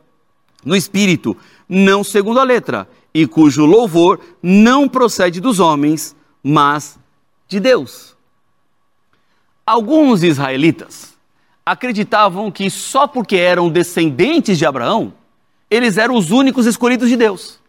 no 0.66 0.76
espírito, 0.76 1.38
não 1.68 2.04
segundo 2.04 2.40
a 2.40 2.44
letra, 2.44 2.88
e 3.14 3.28
cujo 3.28 3.66
louvor 3.66 4.20
não 4.42 4.88
procede 4.88 5.40
dos 5.40 5.60
homens, 5.60 6.16
mas 6.42 6.98
de 7.48 7.60
Deus. 7.60 8.16
Alguns 9.66 10.24
israelitas 10.24 11.14
acreditavam 11.66 12.52
que 12.52 12.70
só 12.70 13.08
porque 13.08 13.38
eram 13.38 13.70
descendentes 13.70 14.58
de 14.58 14.66
Abraão, 14.66 15.14
eles 15.70 15.98
eram 15.98 16.16
os 16.16 16.32
únicos 16.32 16.66
escolhidos 16.66 17.10
de 17.10 17.16
Deus. 17.16 17.60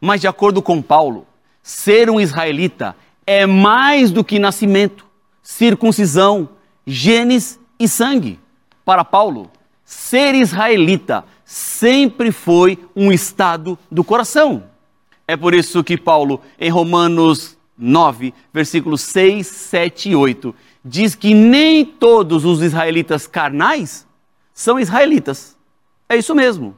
Mas, 0.00 0.20
de 0.20 0.28
acordo 0.28 0.62
com 0.62 0.80
Paulo, 0.80 1.26
ser 1.62 2.08
um 2.08 2.20
israelita 2.20 2.96
é 3.26 3.44
mais 3.44 4.10
do 4.10 4.24
que 4.24 4.38
nascimento, 4.38 5.04
circuncisão, 5.42 6.48
genes 6.86 7.58
e 7.78 7.88
sangue. 7.88 8.38
Para 8.84 9.04
Paulo, 9.04 9.50
ser 9.86 10.34
israelita 10.34 11.24
sempre 11.44 12.32
foi 12.32 12.76
um 12.94 13.12
estado 13.12 13.78
do 13.88 14.02
coração. 14.02 14.64
É 15.28 15.36
por 15.36 15.54
isso 15.54 15.82
que 15.84 15.96
Paulo, 15.96 16.40
em 16.58 16.68
Romanos 16.68 17.56
9, 17.78 18.34
versículos 18.52 19.00
6, 19.02 19.46
7 19.46 20.10
e 20.10 20.16
8, 20.16 20.52
diz 20.84 21.14
que 21.14 21.32
nem 21.34 21.84
todos 21.84 22.44
os 22.44 22.60
israelitas 22.62 23.28
carnais 23.28 24.04
são 24.52 24.78
israelitas. 24.78 25.56
É 26.08 26.16
isso 26.16 26.34
mesmo. 26.34 26.76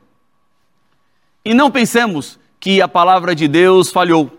E 1.43 1.55
não 1.55 1.71
pensemos 1.71 2.38
que 2.61 2.83
a 2.83 2.88
palavra 2.88 3.35
de 3.35 3.49
Deus 3.49 3.91
falhou, 3.91 4.31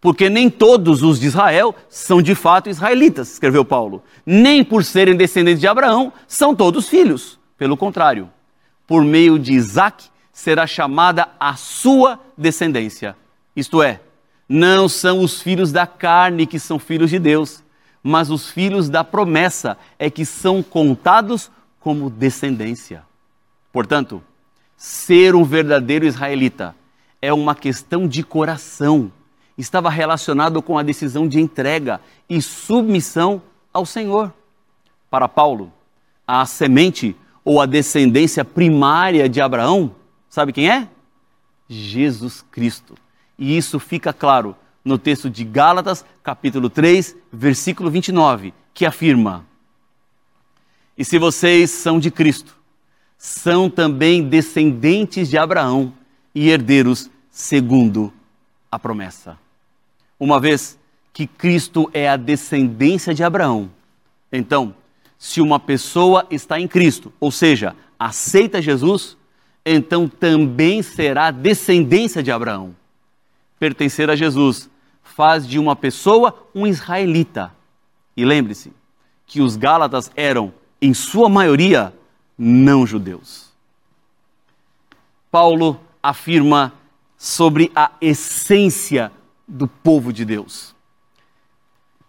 porque 0.00 0.28
nem 0.28 0.50
todos 0.50 1.04
os 1.04 1.20
de 1.20 1.26
Israel 1.28 1.72
são 1.88 2.20
de 2.20 2.34
fato 2.34 2.68
israelitas, 2.68 3.34
escreveu 3.34 3.64
Paulo. 3.64 4.02
Nem 4.26 4.64
por 4.64 4.82
serem 4.82 5.16
descendentes 5.16 5.60
de 5.60 5.68
Abraão 5.68 6.12
são 6.26 6.52
todos 6.54 6.88
filhos. 6.88 7.38
Pelo 7.56 7.76
contrário, 7.76 8.30
por 8.86 9.04
meio 9.04 9.38
de 9.38 9.52
Isaac 9.52 10.06
será 10.32 10.66
chamada 10.66 11.28
a 11.38 11.54
sua 11.54 12.18
descendência. 12.36 13.16
Isto 13.54 13.82
é, 13.82 14.00
não 14.48 14.88
são 14.88 15.20
os 15.20 15.40
filhos 15.40 15.72
da 15.72 15.86
carne 15.86 16.46
que 16.46 16.58
são 16.58 16.78
filhos 16.78 17.10
de 17.10 17.18
Deus, 17.18 17.62
mas 18.02 18.30
os 18.30 18.50
filhos 18.50 18.90
da 18.90 19.02
promessa 19.02 19.78
é 19.98 20.10
que 20.10 20.24
são 20.24 20.62
contados 20.62 21.50
como 21.80 22.10
descendência. 22.10 23.02
Portanto, 23.72 24.22
ser 24.76 25.34
um 25.34 25.44
verdadeiro 25.44 26.04
israelita 26.04 26.74
é 27.22 27.32
uma 27.32 27.54
questão 27.54 28.06
de 28.06 28.22
coração. 28.22 29.10
Estava 29.56 29.88
relacionado 29.88 30.60
com 30.60 30.76
a 30.76 30.82
decisão 30.82 31.26
de 31.28 31.40
entrega 31.40 32.00
e 32.28 32.42
submissão 32.42 33.40
ao 33.72 33.86
Senhor. 33.86 34.32
Para 35.08 35.28
Paulo, 35.28 35.72
a 36.26 36.44
semente 36.44 37.16
ou 37.44 37.60
a 37.60 37.66
descendência 37.66 38.44
primária 38.44 39.28
de 39.28 39.40
Abraão, 39.40 39.94
sabe 40.28 40.52
quem 40.52 40.70
é? 40.70 40.88
Jesus 41.68 42.44
Cristo. 42.50 42.94
E 43.38 43.56
isso 43.56 43.78
fica 43.78 44.12
claro 44.12 44.56
no 44.84 44.98
texto 44.98 45.28
de 45.28 45.44
Gálatas, 45.44 46.04
capítulo 46.22 46.70
3, 46.70 47.16
versículo 47.32 47.90
29, 47.90 48.54
que 48.72 48.86
afirma: 48.86 49.44
E 50.96 51.04
se 51.04 51.18
vocês 51.18 51.70
são 51.70 51.98
de 51.98 52.10
Cristo, 52.10 52.56
são 53.18 53.68
também 53.68 54.22
descendentes 54.22 55.28
de 55.28 55.38
Abraão 55.38 55.92
e 56.34 56.48
herdeiros 56.48 57.10
segundo 57.30 58.12
a 58.70 58.78
promessa. 58.78 59.38
Uma 60.18 60.38
vez 60.40 60.78
que 61.12 61.26
Cristo 61.26 61.88
é 61.92 62.08
a 62.08 62.16
descendência 62.16 63.14
de 63.14 63.22
Abraão, 63.22 63.70
então, 64.30 64.74
se 65.18 65.40
uma 65.40 65.58
pessoa 65.58 66.26
está 66.30 66.60
em 66.60 66.68
Cristo, 66.68 67.12
ou 67.18 67.30
seja, 67.30 67.74
aceita 67.98 68.60
Jesus, 68.60 69.16
então 69.64 70.08
também 70.08 70.82
será 70.82 71.30
descendência 71.30 72.22
de 72.22 72.30
Abraão. 72.30 72.76
Pertencer 73.58 74.10
a 74.10 74.16
Jesus 74.16 74.68
faz 75.02 75.46
de 75.46 75.58
uma 75.58 75.74
pessoa 75.74 76.48
um 76.54 76.66
israelita. 76.66 77.54
E 78.16 78.24
lembre-se 78.24 78.72
que 79.26 79.40
os 79.40 79.56
Gálatas 79.56 80.10
eram, 80.14 80.52
em 80.80 80.92
sua 80.92 81.28
maioria, 81.28 81.94
não 82.36 82.86
judeus. 82.86 83.52
Paulo 85.30 85.80
afirma 86.02 86.72
sobre 87.16 87.72
a 87.74 87.90
essência 88.00 89.10
do 89.48 89.66
povo 89.66 90.12
de 90.12 90.24
Deus, 90.24 90.74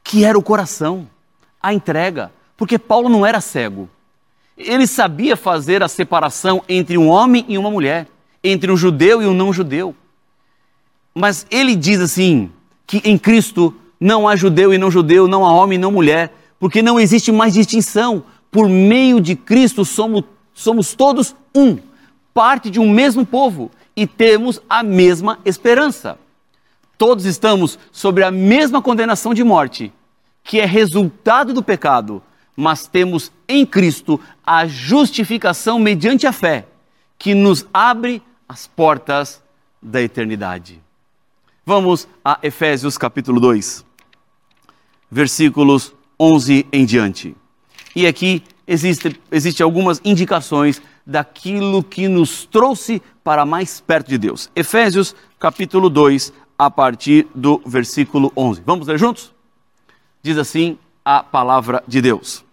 que 0.04 0.24
era 0.24 0.38
o 0.38 0.44
coração, 0.44 1.10
a 1.62 1.74
entrega, 1.74 2.32
porque 2.58 2.80
Paulo 2.80 3.10
não 3.10 3.26
era 3.26 3.42
cego. 3.42 3.90
Ele 4.58 4.88
sabia 4.88 5.36
fazer 5.36 5.84
a 5.84 5.88
separação 5.88 6.64
entre 6.70 6.98
um 6.98 7.10
homem 7.10 7.46
e 7.48 7.58
uma 7.58 7.70
mulher, 7.70 8.08
entre 8.44 8.72
um 8.72 8.78
judeu 8.78 9.22
e 9.22 9.28
um 9.28 9.34
não 9.34 9.52
judeu. 9.52 9.96
Mas 11.14 11.46
ele 11.50 11.76
diz 11.76 12.00
assim: 12.00 12.50
que 12.88 13.02
em 13.04 13.18
Cristo 13.18 13.74
não 14.00 14.28
há 14.28 14.36
judeu 14.36 14.74
e 14.74 14.78
não 14.78 14.92
judeu, 14.92 15.28
não 15.28 15.46
há 15.46 15.52
homem 15.52 15.78
e 15.78 15.82
não 15.82 15.92
mulher, 15.92 16.34
porque 16.60 16.82
não 16.82 17.00
existe 17.00 17.32
mais 17.32 17.54
distinção. 17.54 18.24
Por 18.52 18.70
meio 18.70 19.20
de 19.20 19.36
Cristo 19.36 19.84
somos, 19.84 20.24
somos 20.54 20.94
todos 20.94 21.36
um, 21.54 21.78
parte 22.34 22.70
de 22.70 22.80
um 22.80 22.90
mesmo 22.90 23.26
povo 23.26 23.72
e 23.96 24.08
temos 24.08 24.62
a 24.70 24.84
mesma 24.84 25.40
esperança. 25.44 26.18
Todos 26.98 27.26
estamos 27.26 27.78
sobre 27.92 28.24
a 28.24 28.32
mesma 28.32 28.82
condenação 28.82 29.34
de 29.34 29.44
morte, 29.44 29.92
que 30.44 30.60
é 30.60 30.66
resultado 30.66 31.54
do 31.54 31.62
pecado, 31.62 32.22
mas 32.56 32.88
temos 32.88 33.32
em 33.48 33.66
Cristo 33.66 34.20
a 34.46 34.66
justificação 34.66 35.78
mediante 35.78 36.26
a 36.26 36.32
fé, 36.32 36.68
que 37.18 37.34
nos 37.34 37.66
abre 37.74 38.22
as 38.48 38.68
portas 38.68 39.44
da 39.82 40.02
eternidade. 40.02 40.82
Vamos 41.66 42.08
a 42.24 42.40
Efésios 42.44 42.98
capítulo 42.98 43.40
2, 43.40 43.84
versículos 45.10 45.94
11 46.20 46.66
em 46.72 46.86
diante. 46.86 47.36
E 47.96 48.06
aqui 48.06 48.44
existem 48.68 49.16
existe 49.32 49.64
algumas 49.64 50.02
indicações 50.04 50.82
daquilo 51.06 51.84
que 51.84 52.08
nos 52.08 52.46
trouxe 52.46 53.02
para 53.24 53.46
mais 53.46 53.80
perto 53.80 54.10
de 54.10 54.18
Deus. 54.18 54.50
Efésios 54.56 55.16
capítulo 55.40 55.90
2, 55.90 56.34
a 56.58 56.70
partir 56.72 57.28
do 57.36 57.62
versículo 57.66 58.32
11. 58.36 58.62
Vamos 58.66 58.88
ler 58.88 58.98
juntos? 58.98 59.34
Diz 60.22 60.38
assim 60.38 60.78
a 61.06 61.22
palavra 61.22 61.84
de 61.88 62.02
Deus. 62.02 62.44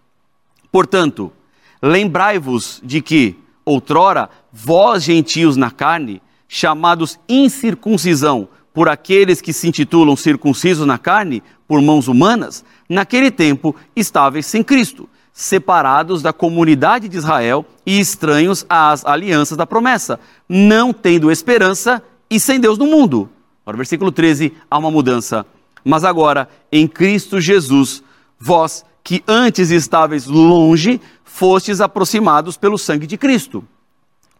Portanto, 0.71 1.33
lembrai-vos 1.81 2.79
de 2.83 3.01
que, 3.01 3.35
outrora, 3.65 4.29
vós 4.51 5.03
gentios 5.03 5.57
na 5.57 5.71
carne, 5.71 6.21
chamados 6.47 7.19
incircuncisão, 7.27 8.47
por 8.73 8.89
aqueles 8.89 9.39
que 9.39 9.53
se 9.53 9.67
intitulam 9.67 10.15
circuncisos 10.15 10.85
na 10.85 10.97
carne, 10.97 11.43
por 11.67 11.81
mãos 11.81 12.07
humanas, 12.07 12.65
naquele 12.89 13.29
tempo 13.29 13.75
estáveis 13.95 14.45
sem 14.45 14.63
Cristo, 14.63 15.07
separados 15.31 16.21
da 16.21 16.33
comunidade 16.33 17.07
de 17.07 17.17
Israel 17.17 17.65
e 17.85 17.99
estranhos 17.99 18.65
às 18.69 19.05
alianças 19.05 19.57
da 19.57 19.67
promessa, 19.67 20.19
não 20.47 20.91
tendo 20.91 21.31
esperança 21.31 22.01
e 22.29 22.39
sem 22.39 22.59
Deus 22.59 22.77
no 22.77 22.85
mundo. 22.85 23.29
Agora, 23.63 23.77
versículo 23.77 24.11
13, 24.11 24.53
há 24.69 24.77
uma 24.77 24.91
mudança. 24.91 25.45
Mas 25.85 26.03
agora, 26.03 26.49
em 26.71 26.87
Cristo 26.87 27.39
Jesus, 27.39 28.03
vós 28.43 28.83
que 29.01 29.23
antes 29.25 29.69
estáveis 29.69 30.27
longe, 30.27 30.99
fostes 31.23 31.79
aproximados 31.79 32.57
pelo 32.57 32.77
sangue 32.77 33.07
de 33.07 33.17
Cristo. 33.17 33.63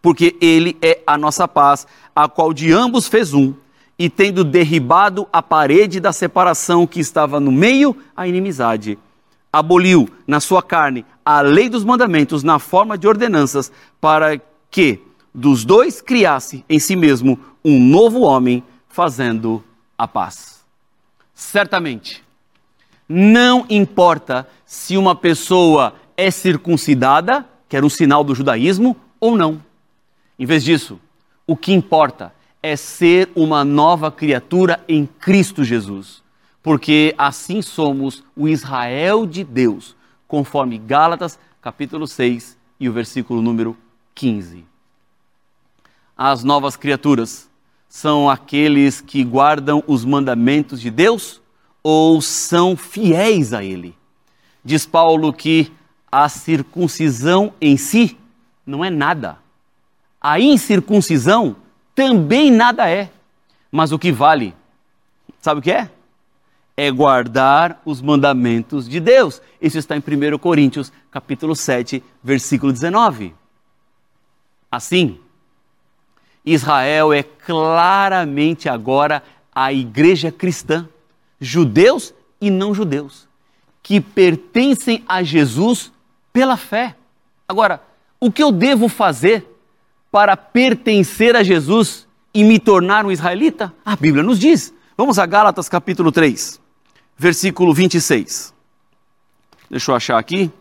Porque 0.01 0.35
Ele 0.41 0.77
é 0.81 1.01
a 1.07 1.17
nossa 1.17 1.47
paz, 1.47 1.87
a 2.13 2.27
qual 2.27 2.53
de 2.53 2.71
ambos 2.73 3.07
fez 3.07 3.33
um 3.33 3.53
e 3.97 4.09
tendo 4.09 4.43
derribado 4.43 5.27
a 5.31 5.41
parede 5.41 5.99
da 5.99 6.11
separação 6.11 6.85
que 6.85 6.99
estava 6.99 7.39
no 7.39 7.51
meio, 7.51 7.95
a 8.15 8.27
inimizade. 8.27 8.99
Aboliu 9.51 10.09
na 10.27 10.39
sua 10.39 10.61
carne 10.61 11.05
a 11.23 11.39
lei 11.39 11.69
dos 11.69 11.85
mandamentos 11.85 12.43
na 12.43 12.59
forma 12.59 12.97
de 12.97 13.07
ordenanças, 13.07 13.71
para 14.01 14.41
que 14.69 14.99
dos 15.33 15.63
dois 15.63 16.01
criasse 16.01 16.65
em 16.67 16.79
si 16.79 16.95
mesmo 16.95 17.39
um 17.63 17.79
novo 17.79 18.21
homem, 18.21 18.63
fazendo 18.89 19.63
a 19.97 20.07
paz. 20.07 20.65
Certamente, 21.33 22.23
não 23.15 23.63
importa 23.69 24.47
se 24.65 24.97
uma 24.97 25.13
pessoa 25.15 25.93
é 26.17 26.31
circuncidada, 26.31 27.47
que 27.69 27.77
era 27.77 27.85
um 27.85 27.89
sinal 27.89 28.23
do 28.23 28.33
judaísmo, 28.33 28.97
ou 29.19 29.37
não. 29.37 29.61
Em 30.39 30.47
vez 30.47 30.63
disso, 30.63 30.99
o 31.45 31.55
que 31.55 31.71
importa 31.71 32.33
é 32.63 32.75
ser 32.75 33.29
uma 33.35 33.63
nova 33.63 34.11
criatura 34.11 34.83
em 34.87 35.05
Cristo 35.05 35.63
Jesus, 35.63 36.23
porque 36.63 37.13
assim 37.15 37.61
somos 37.61 38.23
o 38.35 38.47
Israel 38.47 39.27
de 39.27 39.43
Deus, 39.43 39.95
conforme 40.27 40.79
Gálatas 40.79 41.37
capítulo 41.61 42.07
6 42.07 42.57
e 42.79 42.89
o 42.89 42.93
versículo 42.93 43.43
número 43.43 43.77
15. 44.15 44.65
As 46.17 46.43
novas 46.43 46.75
criaturas 46.75 47.47
são 47.87 48.27
aqueles 48.27 49.01
que 49.01 49.23
guardam 49.23 49.83
os 49.85 50.03
mandamentos 50.03 50.81
de 50.81 50.89
Deus 50.89 51.42
ou 51.83 52.21
são 52.21 52.77
fiéis 52.77 53.53
a 53.53 53.63
Ele. 53.63 53.95
Diz 54.63 54.85
Paulo 54.85 55.33
que 55.33 55.71
a 56.09 56.29
circuncisão 56.29 57.53
em 57.59 57.75
si 57.75 58.17
não 58.65 58.83
é 58.83 58.89
nada. 58.89 59.37
A 60.21 60.39
incircuncisão 60.39 61.57
também 61.93 62.49
nada 62.49 62.89
é. 62.89 63.11
Mas 63.69 63.91
o 63.91 63.99
que 63.99 64.11
vale, 64.11 64.55
sabe 65.41 65.59
o 65.59 65.63
que 65.63 65.71
é? 65.71 65.89
É 66.77 66.89
guardar 66.89 67.81
os 67.83 68.01
mandamentos 68.01 68.87
de 68.87 68.99
Deus. 68.99 69.41
Isso 69.61 69.77
está 69.77 69.97
em 69.97 69.99
1 69.99 70.37
Coríntios, 70.37 70.93
capítulo 71.11 71.55
7, 71.55 72.03
versículo 72.23 72.71
19. 72.71 73.33
Assim, 74.71 75.19
Israel 76.45 77.13
é 77.13 77.23
claramente 77.23 78.69
agora 78.69 79.23
a 79.53 79.71
igreja 79.71 80.31
cristã, 80.31 80.87
judeus 81.43 82.13
e 82.39 82.49
não 82.49 82.73
judeus, 82.73 83.27
que 83.81 83.99
pertencem 83.99 85.03
a 85.07 85.21
Jesus 85.21 85.91
pela 86.31 86.55
fé. 86.55 86.95
Agora, 87.47 87.83
o 88.19 88.31
que 88.31 88.41
eu 88.41 88.51
devo 88.51 88.87
fazer 88.87 89.45
para 90.09 90.37
pertencer 90.37 91.35
a 91.35 91.43
Jesus 91.43 92.07
e 92.33 92.43
me 92.43 92.59
tornar 92.59 93.05
um 93.05 93.11
israelita? 93.11 93.73
A 93.85 93.95
Bíblia 93.95 94.23
nos 94.23 94.39
diz. 94.39 94.73
Vamos 94.95 95.19
a 95.19 95.25
Gálatas 95.25 95.67
capítulo 95.67 96.11
3, 96.11 96.61
versículo 97.17 97.73
26. 97.73 98.53
Deixa 99.69 99.91
eu 99.91 99.95
achar 99.95 100.17
aqui. 100.17 100.51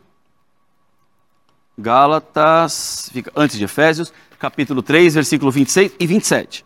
Gálatas, 1.79 3.09
fica 3.13 3.31
antes 3.37 3.57
de 3.57 3.65
Efésios, 3.65 4.13
capítulo 4.39 4.83
3, 4.83 5.15
versículo 5.15 5.51
26 5.51 5.93
e 5.99 6.07
27. 6.07 6.65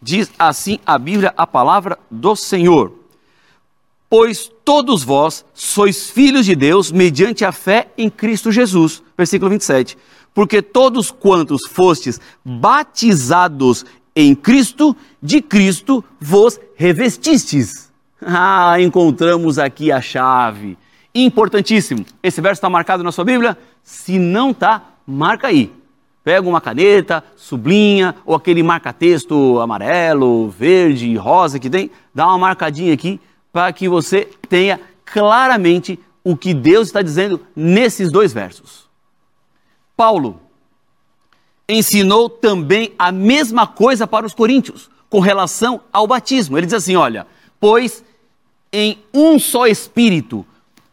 Diz 0.00 0.30
assim 0.38 0.78
a 0.86 0.96
Bíblia, 0.98 1.34
a 1.36 1.46
palavra 1.46 1.98
do 2.10 2.34
Senhor. 2.34 2.97
Pois 4.10 4.50
todos 4.64 5.04
vós 5.04 5.44
sois 5.52 6.10
filhos 6.10 6.46
de 6.46 6.54
Deus 6.54 6.90
mediante 6.90 7.44
a 7.44 7.52
fé 7.52 7.88
em 7.96 8.08
Cristo 8.08 8.50
Jesus. 8.50 9.02
Versículo 9.16 9.50
27 9.50 9.96
porque 10.38 10.62
todos 10.62 11.10
quantos 11.10 11.66
fostes 11.66 12.20
batizados 12.44 13.84
em 14.14 14.36
Cristo, 14.36 14.96
de 15.20 15.42
Cristo 15.42 16.04
vos 16.20 16.60
revestistes. 16.76 17.88
Ah, 18.20 18.80
encontramos 18.80 19.60
aqui 19.60 19.92
a 19.92 20.00
chave. 20.00 20.76
Importantíssimo. 21.14 22.04
Esse 22.20 22.40
verso 22.40 22.58
está 22.58 22.68
marcado 22.68 23.04
na 23.04 23.12
sua 23.12 23.24
Bíblia? 23.24 23.56
Se 23.80 24.18
não 24.18 24.50
está, 24.50 24.82
marca 25.06 25.46
aí. 25.46 25.72
Pega 26.24 26.48
uma 26.48 26.60
caneta, 26.60 27.22
sublinha, 27.36 28.16
ou 28.26 28.34
aquele 28.34 28.60
marca-texto 28.60 29.60
amarelo, 29.60 30.50
verde, 30.50 31.14
rosa 31.16 31.60
que 31.60 31.70
tem, 31.70 31.92
dá 32.12 32.26
uma 32.26 32.38
marcadinha 32.38 32.92
aqui 32.92 33.20
para 33.52 33.72
que 33.72 33.88
você 33.88 34.28
tenha 34.48 34.80
claramente 35.04 35.98
o 36.22 36.36
que 36.36 36.52
Deus 36.52 36.88
está 36.88 37.02
dizendo 37.02 37.40
nesses 37.56 38.12
dois 38.12 38.32
versos. 38.32 38.88
Paulo 39.96 40.40
ensinou 41.68 42.30
também 42.30 42.92
a 42.98 43.10
mesma 43.12 43.66
coisa 43.66 44.06
para 44.06 44.26
os 44.26 44.34
coríntios, 44.34 44.90
com 45.10 45.20
relação 45.20 45.80
ao 45.92 46.06
batismo. 46.06 46.56
Ele 46.56 46.66
diz 46.66 46.74
assim: 46.74 46.96
olha, 46.96 47.26
pois 47.58 48.04
em 48.72 48.98
um 49.12 49.38
só 49.38 49.66
Espírito 49.66 50.46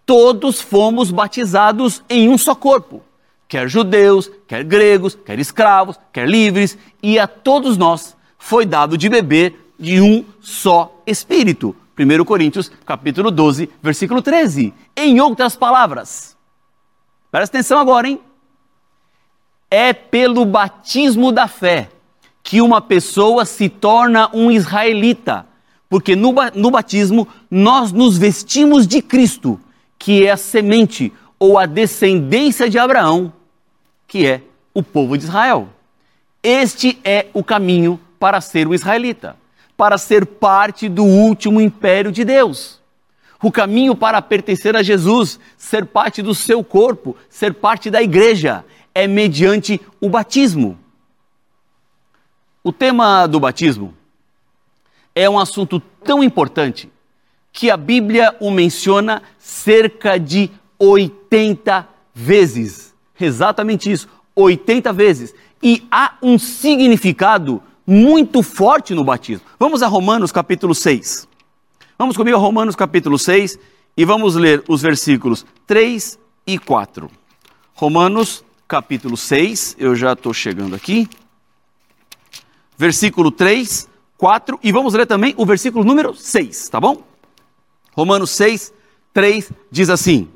todos 0.05 0.61
fomos 0.61 1.11
batizados 1.11 2.03
em 2.09 2.29
um 2.29 2.37
só 2.37 2.53
corpo, 2.53 3.01
quer 3.47 3.67
judeus, 3.67 4.29
quer 4.47 4.63
gregos, 4.63 5.17
quer 5.25 5.39
escravos, 5.39 5.99
quer 6.13 6.29
livres, 6.29 6.77
e 7.01 7.17
a 7.17 7.27
todos 7.27 7.75
nós 7.75 8.15
foi 8.37 8.65
dado 8.65 8.97
de 8.97 9.09
beber 9.09 9.73
de 9.79 9.99
um 9.99 10.23
só 10.39 11.01
Espírito. 11.05 11.75
1 11.97 12.25
Coríntios, 12.25 12.69
capítulo 12.85 13.31
12, 13.31 13.69
versículo 13.81 14.21
13. 14.21 14.73
Em 14.95 15.21
outras 15.21 15.55
palavras, 15.55 16.35
presta 17.31 17.57
atenção 17.57 17.79
agora, 17.79 18.07
hein? 18.07 18.19
É 19.71 19.93
pelo 19.93 20.45
batismo 20.45 21.31
da 21.31 21.47
fé 21.47 21.89
que 22.43 22.61
uma 22.61 22.81
pessoa 22.81 23.45
se 23.45 23.69
torna 23.69 24.29
um 24.33 24.51
israelita, 24.51 25.47
porque 25.89 26.15
no, 26.15 26.33
no 26.53 26.69
batismo 26.69 27.27
nós 27.49 27.91
nos 27.91 28.17
vestimos 28.17 28.85
de 28.85 29.01
Cristo, 29.01 29.59
que 29.97 30.25
é 30.25 30.31
a 30.31 30.37
semente 30.37 31.11
ou 31.39 31.57
a 31.57 31.65
descendência 31.65 32.69
de 32.69 32.77
Abraão, 32.77 33.33
que 34.07 34.27
é 34.27 34.41
o 34.73 34.83
povo 34.83 35.17
de 35.17 35.23
Israel. 35.23 35.69
Este 36.43 36.99
é 37.03 37.27
o 37.33 37.43
caminho 37.43 37.99
para 38.19 38.39
ser 38.41 38.67
um 38.67 38.73
israelita, 38.73 39.35
para 39.77 39.97
ser 39.97 40.25
parte 40.25 40.87
do 40.87 41.03
último 41.03 41.59
império 41.59 42.11
de 42.11 42.23
Deus. 42.23 42.81
O 43.41 43.51
caminho 43.51 43.95
para 43.95 44.21
pertencer 44.21 44.75
a 44.75 44.81
Jesus, 44.81 45.39
ser 45.57 45.85
parte 45.85 46.21
do 46.21 46.33
seu 46.33 46.63
corpo, 46.63 47.15
ser 47.29 47.53
parte 47.53 47.91
da 47.91 48.01
igreja, 48.01 48.65
é 48.93 49.07
mediante 49.07 49.79
o 49.99 50.09
batismo. 50.09 50.79
O 52.63 52.71
tema 52.71 53.27
do 53.27 53.39
batismo 53.39 53.93
é 55.13 55.29
um 55.29 55.37
assunto 55.37 55.79
tão 56.03 56.23
importante 56.23 56.89
que 57.51 57.69
a 57.69 57.77
Bíblia 57.77 58.35
o 58.39 58.49
menciona 58.49 59.21
cerca 59.37 60.17
de 60.17 60.49
80 60.79 61.87
vezes. 62.13 62.93
Exatamente 63.19 63.91
isso, 63.91 64.09
80 64.35 64.91
vezes. 64.91 65.33
E 65.61 65.87
há 65.89 66.17
um 66.21 66.37
significado 66.37 67.61
muito 67.85 68.41
forte 68.41 68.93
no 68.93 69.03
batismo. 69.03 69.45
Vamos 69.59 69.83
a 69.83 69.87
Romanos 69.87 70.31
capítulo 70.31 70.73
6. 70.73 71.27
Vamos 71.97 72.17
comigo 72.17 72.35
a 72.35 72.39
Romanos 72.39 72.75
capítulo 72.75 73.17
6 73.17 73.59
e 73.95 74.03
vamos 74.03 74.35
ler 74.35 74.63
os 74.67 74.81
versículos 74.81 75.45
3 75.67 76.19
e 76.47 76.57
4. 76.57 77.09
Romanos 77.73 78.43
capítulo 78.67 79.15
6, 79.15 79.75
eu 79.77 79.95
já 79.95 80.13
estou 80.13 80.33
chegando 80.33 80.75
aqui. 80.75 81.07
Versículo 82.77 83.31
3, 83.31 83.87
4 84.17 84.59
e 84.63 84.71
vamos 84.71 84.93
ler 84.93 85.05
também 85.05 85.33
o 85.37 85.45
versículo 85.45 85.85
número 85.85 86.15
6, 86.15 86.69
tá 86.69 86.79
bom? 86.79 87.03
Romanos 87.93 88.31
6, 88.31 88.73
3 89.13 89.51
diz 89.71 89.89
assim: 89.89 90.27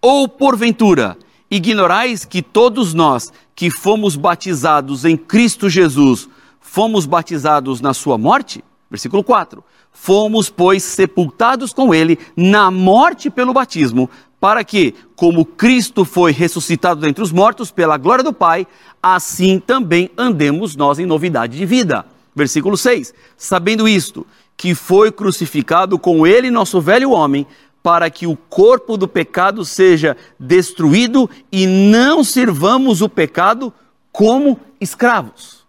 Ou 0.00 0.28
porventura 0.28 1.16
ignorais 1.50 2.24
que 2.24 2.42
todos 2.42 2.92
nós 2.92 3.32
que 3.54 3.70
fomos 3.70 4.16
batizados 4.16 5.04
em 5.04 5.16
Cristo 5.16 5.70
Jesus, 5.70 6.28
fomos 6.62 7.04
batizados 7.04 7.82
na 7.82 7.92
sua 7.92 8.16
morte? 8.16 8.64
Versículo 8.90 9.22
4. 9.22 9.62
Fomos, 9.92 10.48
pois, 10.48 10.82
sepultados 10.82 11.72
com 11.72 11.94
ele 11.94 12.18
na 12.34 12.70
morte 12.70 13.28
pelo 13.28 13.52
batismo, 13.52 14.08
para 14.40 14.64
que, 14.64 14.94
como 15.14 15.44
Cristo 15.44 16.04
foi 16.04 16.32
ressuscitado 16.32 17.00
dentre 17.00 17.22
os 17.22 17.30
mortos 17.30 17.70
pela 17.70 17.96
glória 17.96 18.24
do 18.24 18.32
Pai, 18.32 18.66
assim 19.02 19.58
também 19.58 20.10
andemos 20.16 20.74
nós 20.74 20.98
em 20.98 21.06
novidade 21.06 21.56
de 21.56 21.66
vida. 21.66 22.06
Versículo 22.34 22.76
6. 22.76 23.12
Sabendo 23.36 23.86
isto, 23.86 24.26
que 24.56 24.74
foi 24.74 25.12
crucificado 25.12 25.98
com 25.98 26.26
ele 26.26 26.50
nosso 26.50 26.80
velho 26.80 27.10
homem, 27.10 27.46
para 27.82 28.08
que 28.08 28.26
o 28.26 28.36
corpo 28.36 28.96
do 28.96 29.08
pecado 29.08 29.64
seja 29.64 30.16
destruído 30.38 31.28
e 31.50 31.66
não 31.66 32.22
sirvamos 32.22 33.02
o 33.02 33.08
pecado 33.08 33.72
como 34.12 34.58
escravos. 34.80 35.61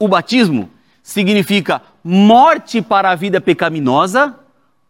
O 0.00 0.08
batismo 0.08 0.70
significa 1.02 1.82
morte 2.02 2.82
para 2.82 3.10
a 3.10 3.14
vida 3.14 3.40
pecaminosa 3.40 4.34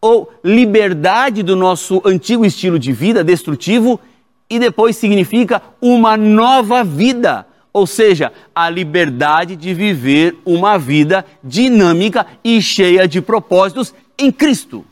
ou 0.00 0.32
liberdade 0.42 1.42
do 1.42 1.54
nosso 1.54 2.00
antigo 2.06 2.46
estilo 2.46 2.78
de 2.78 2.92
vida 2.92 3.22
destrutivo 3.22 4.00
e 4.48 4.58
depois 4.58 4.96
significa 4.96 5.60
uma 5.82 6.16
nova 6.16 6.82
vida 6.82 7.46
ou 7.72 7.86
seja, 7.86 8.32
a 8.54 8.68
liberdade 8.68 9.54
de 9.54 9.72
viver 9.72 10.36
uma 10.44 10.76
vida 10.78 11.24
dinâmica 11.42 12.26
e 12.42 12.60
cheia 12.60 13.06
de 13.06 13.20
propósitos 13.20 13.94
em 14.18 14.32
Cristo. 14.32 14.84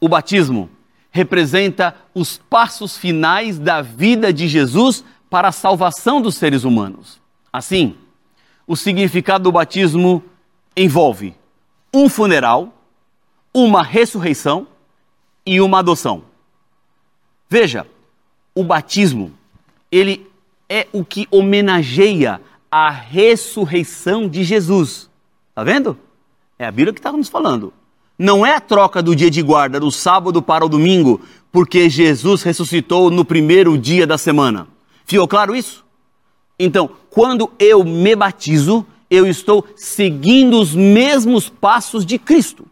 O 0.00 0.08
batismo 0.08 0.68
representa 1.10 1.94
os 2.12 2.36
passos 2.36 2.96
finais 2.96 3.58
da 3.58 3.80
vida 3.80 4.32
de 4.32 4.48
Jesus 4.48 5.04
para 5.30 5.48
a 5.48 5.52
salvação 5.52 6.20
dos 6.20 6.34
seres 6.34 6.64
humanos. 6.64 7.20
Assim, 7.52 7.94
o 8.66 8.76
significado 8.76 9.44
do 9.44 9.52
batismo 9.52 10.22
envolve 10.76 11.34
um 11.92 12.08
funeral, 12.08 12.74
uma 13.52 13.82
ressurreição 13.82 14.66
e 15.46 15.60
uma 15.60 15.78
adoção. 15.78 16.24
Veja, 17.48 17.86
o 18.54 18.64
batismo, 18.64 19.32
ele 19.92 20.26
é 20.68 20.88
o 20.92 21.04
que 21.04 21.28
homenageia 21.30 22.40
a 22.70 22.90
ressurreição 22.90 24.28
de 24.28 24.42
Jesus. 24.42 25.08
Está 25.50 25.62
vendo? 25.62 25.96
É 26.58 26.66
a 26.66 26.72
Bíblia 26.72 26.92
que 26.92 26.98
está 26.98 27.12
nos 27.12 27.28
falando. 27.28 27.72
Não 28.18 28.44
é 28.44 28.56
a 28.56 28.60
troca 28.60 29.02
do 29.02 29.14
dia 29.14 29.30
de 29.30 29.42
guarda 29.42 29.78
do 29.78 29.90
sábado 29.90 30.40
para 30.40 30.64
o 30.64 30.68
domingo, 30.68 31.20
porque 31.52 31.88
Jesus 31.88 32.42
ressuscitou 32.42 33.10
no 33.10 33.24
primeiro 33.24 33.76
dia 33.78 34.06
da 34.06 34.18
semana. 34.18 34.66
Ficou 35.04 35.28
claro 35.28 35.54
isso? 35.54 35.84
Então, 36.58 36.90
quando 37.14 37.48
eu 37.60 37.84
me 37.84 38.16
batizo, 38.16 38.84
eu 39.08 39.24
estou 39.24 39.64
seguindo 39.76 40.60
os 40.60 40.74
mesmos 40.74 41.48
passos 41.48 42.04
de 42.04 42.18
Cristo. 42.18 42.66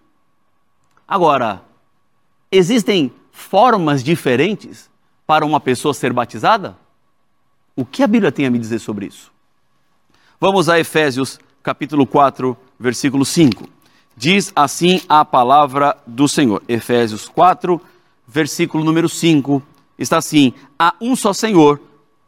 Agora, 1.06 1.62
existem 2.50 3.12
formas 3.30 4.02
diferentes 4.02 4.90
para 5.24 5.46
uma 5.46 5.60
pessoa 5.60 5.94
ser 5.94 6.12
batizada? 6.12 6.76
O 7.76 7.84
que 7.84 8.02
a 8.02 8.06
Bíblia 8.08 8.32
tem 8.32 8.44
a 8.44 8.50
me 8.50 8.58
dizer 8.58 8.80
sobre 8.80 9.06
isso? 9.06 9.30
Vamos 10.40 10.68
a 10.68 10.76
Efésios 10.76 11.38
capítulo 11.62 12.04
4, 12.04 12.56
versículo 12.80 13.24
5. 13.24 13.68
Diz 14.16 14.52
assim 14.56 15.00
a 15.08 15.24
palavra 15.24 15.96
do 16.04 16.26
Senhor. 16.26 16.60
Efésios 16.66 17.28
4, 17.28 17.80
versículo 18.26 18.82
número 18.82 19.08
5. 19.08 19.62
Está 19.96 20.16
assim: 20.16 20.52
há 20.76 20.96
um 21.00 21.14
só 21.14 21.32
Senhor, 21.32 21.80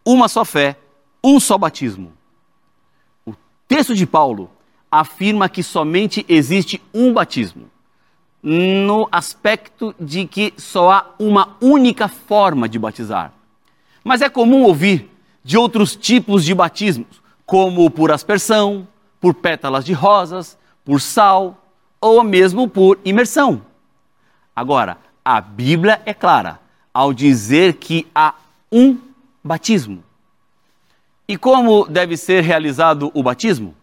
uma 0.05 0.29
só 0.29 0.45
fé, 0.45 0.79
um 1.25 1.41
só 1.41 1.57
batismo. 1.57 2.13
O 3.25 3.33
texto 3.67 3.95
de 3.95 4.07
Paulo 4.07 4.51
afirma 4.91 5.49
que 5.49 5.63
somente 5.63 6.25
existe 6.29 6.81
um 6.93 7.15
batismo, 7.15 7.71
no 8.43 9.09
aspecto 9.11 9.95
de 9.99 10.27
que 10.27 10.53
só 10.59 10.93
há 10.93 11.07
uma 11.19 11.57
única 11.63 12.09
forma 12.09 12.69
de 12.69 12.79
batizar. 12.79 13.33
Mas 14.05 14.21
é 14.21 14.29
comum 14.29 14.65
ouvir 14.65 15.11
de 15.43 15.57
outros 15.57 15.97
tipos 15.97 16.45
de 16.45 16.55
batismos, 16.55 17.23
como 17.47 17.91
por 17.91 18.13
aspersão, 18.13 18.87
por 19.19 19.33
pétalas 19.33 19.85
de 19.85 19.95
rosas, 19.95 20.59
por 20.85 21.01
sal 21.01 21.59
ou 21.99 22.23
mesmo 22.23 22.69
por 22.69 22.99
imersão. 23.03 23.63
Agora, 24.55 24.99
a 25.25 25.41
Bíblia 25.41 26.03
é 26.05 26.13
clara 26.13 26.61
ao 26.93 27.15
dizer 27.15 27.75
que 27.75 28.07
há 28.15 28.35
um 28.71 28.99
batismo. 29.43 30.04
E 31.27 31.37
como 31.39 31.87
deve 31.87 32.17
ser 32.17 32.43
realizado 32.43 33.11
o 33.15 33.23
batismo? 33.23 33.75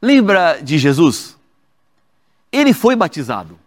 Lembra 0.00 0.60
de 0.60 0.78
Jesus? 0.78 1.36
Ele 2.52 2.72
foi 2.72 2.94
batizado. 2.94 3.58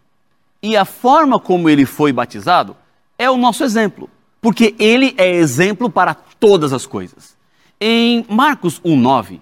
E 0.62 0.78
a 0.78 0.86
forma 0.86 1.39
como 1.39 1.69
ele 1.69 1.86
foi 1.86 2.13
batizado 2.13 2.75
é 3.17 3.30
o 3.30 3.38
nosso 3.38 3.63
exemplo, 3.63 4.10
porque 4.41 4.73
ele 4.80 5.13
é 5.17 5.30
exemplo 5.30 5.89
para 5.89 6.13
todas 6.13 6.71
as 6.71 6.86
coisas. 6.86 7.38
Em 7.80 8.25
Marcos 8.30 8.80
1:9, 8.82 9.41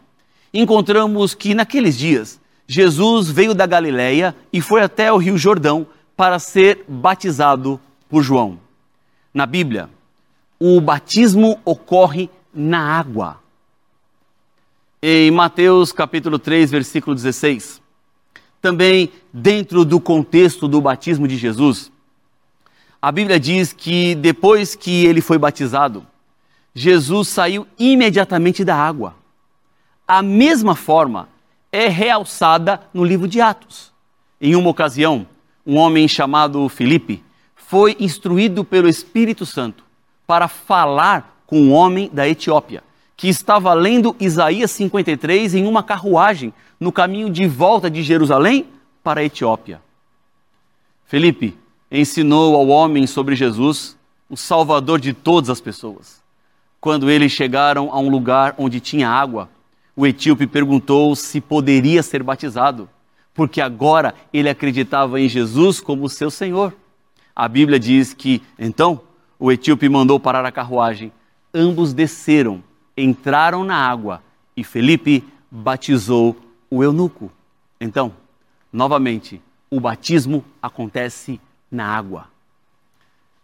encontramos 0.53 1.35
que 1.35 1.53
naqueles 1.53 1.97
dias 1.97 2.39
Jesus 2.67 3.29
veio 3.29 3.53
da 3.53 3.65
Galiléia 3.65 4.35
e 4.51 4.59
foi 4.59 4.81
até 4.81 5.11
o 5.11 5.17
Rio 5.17 5.37
Jordão 5.37 5.87
para 6.15 6.39
ser 6.39 6.83
batizado 6.87 7.79
por 8.09 8.23
João. 8.23 8.59
Na 9.33 9.45
Bíblia, 9.45 9.89
o 10.59 10.81
batismo 10.81 11.59
ocorre 11.63 12.29
na 12.57 12.97
água. 12.97 13.39
Em 14.99 15.29
Mateus 15.29 15.91
capítulo 15.91 16.39
3, 16.39 16.71
versículo 16.71 17.15
16, 17.15 17.79
também 18.59 19.11
dentro 19.31 19.85
do 19.85 19.99
contexto 19.99 20.67
do 20.67 20.81
batismo 20.81 21.27
de 21.27 21.37
Jesus, 21.37 21.91
a 22.99 23.11
Bíblia 23.11 23.39
diz 23.39 23.71
que 23.71 24.15
depois 24.15 24.73
que 24.73 25.05
ele 25.05 25.21
foi 25.21 25.37
batizado, 25.37 26.03
Jesus 26.73 27.27
saiu 27.27 27.67
imediatamente 27.77 28.65
da 28.65 28.75
água. 28.75 29.15
A 30.07 30.23
mesma 30.23 30.75
forma 30.75 31.29
é 31.71 31.87
realçada 31.87 32.81
no 32.91 33.05
livro 33.05 33.27
de 33.27 33.39
Atos. 33.39 33.93
Em 34.41 34.55
uma 34.55 34.71
ocasião, 34.71 35.27
um 35.63 35.77
homem 35.77 36.07
chamado 36.07 36.67
Filipe 36.69 37.23
foi 37.55 37.95
instruído 37.99 38.63
pelo 38.63 38.89
Espírito 38.89 39.45
Santo 39.45 39.83
para 40.25 40.47
falar 40.47 41.36
com 41.47 41.59
um 41.59 41.73
homem 41.73 42.11
da 42.13 42.27
Etiópia, 42.27 42.83
que 43.15 43.27
estava 43.27 43.73
lendo 43.73 44.15
Isaías 44.19 44.69
53 44.71 45.55
em 45.55 45.65
uma 45.65 45.81
carruagem 45.81 46.53
no 46.79 46.91
caminho 46.91 47.29
de 47.31 47.47
volta 47.47 47.89
de 47.89 48.03
Jerusalém 48.03 48.67
para 49.03 49.21
a 49.21 49.23
Etiópia. 49.23 49.81
Felipe 51.05 51.57
ensinou 51.89 52.53
ao 52.55 52.67
homem 52.67 53.07
sobre 53.07 53.35
Jesus, 53.35 53.97
o 54.29 54.35
Salvador 54.35 54.99
de 54.99 55.13
todas 55.13 55.49
as 55.49 55.61
pessoas. 55.61 56.21
Quando 56.81 57.09
eles 57.09 57.31
chegaram 57.31 57.89
a 57.91 57.97
um 57.97 58.09
lugar 58.09 58.53
onde 58.57 58.79
tinha 58.79 59.09
água, 59.09 59.49
o 59.95 60.05
etíope 60.05 60.45
perguntou 60.45 61.15
se 61.15 61.41
poderia 61.41 62.03
ser 62.03 62.21
batizado, 62.21 62.87
porque 63.33 63.61
agora 63.61 64.13
ele 64.31 64.49
acreditava 64.49 65.19
em 65.19 65.27
Jesus 65.27 65.79
como 65.79 66.09
seu 66.09 66.29
Senhor. 66.29 66.73
A 67.35 67.47
Bíblia 67.47 67.79
diz 67.79 68.13
que, 68.13 68.43
então, 68.59 69.01
o 69.39 69.51
etíope 69.51 69.87
mandou 69.87 70.19
parar 70.19 70.45
a 70.45 70.51
carruagem. 70.51 71.11
Ambos 71.53 71.93
desceram, 71.93 72.63
entraram 72.95 73.63
na 73.63 73.75
água 73.75 74.21
e 74.55 74.63
Felipe 74.63 75.23
batizou 75.49 76.35
o 76.69 76.83
eunuco. 76.83 77.31
Então, 77.79 78.13
novamente, 78.71 79.41
o 79.69 79.79
batismo 79.79 80.43
acontece 80.61 81.39
na 81.71 81.85
água. 81.85 82.27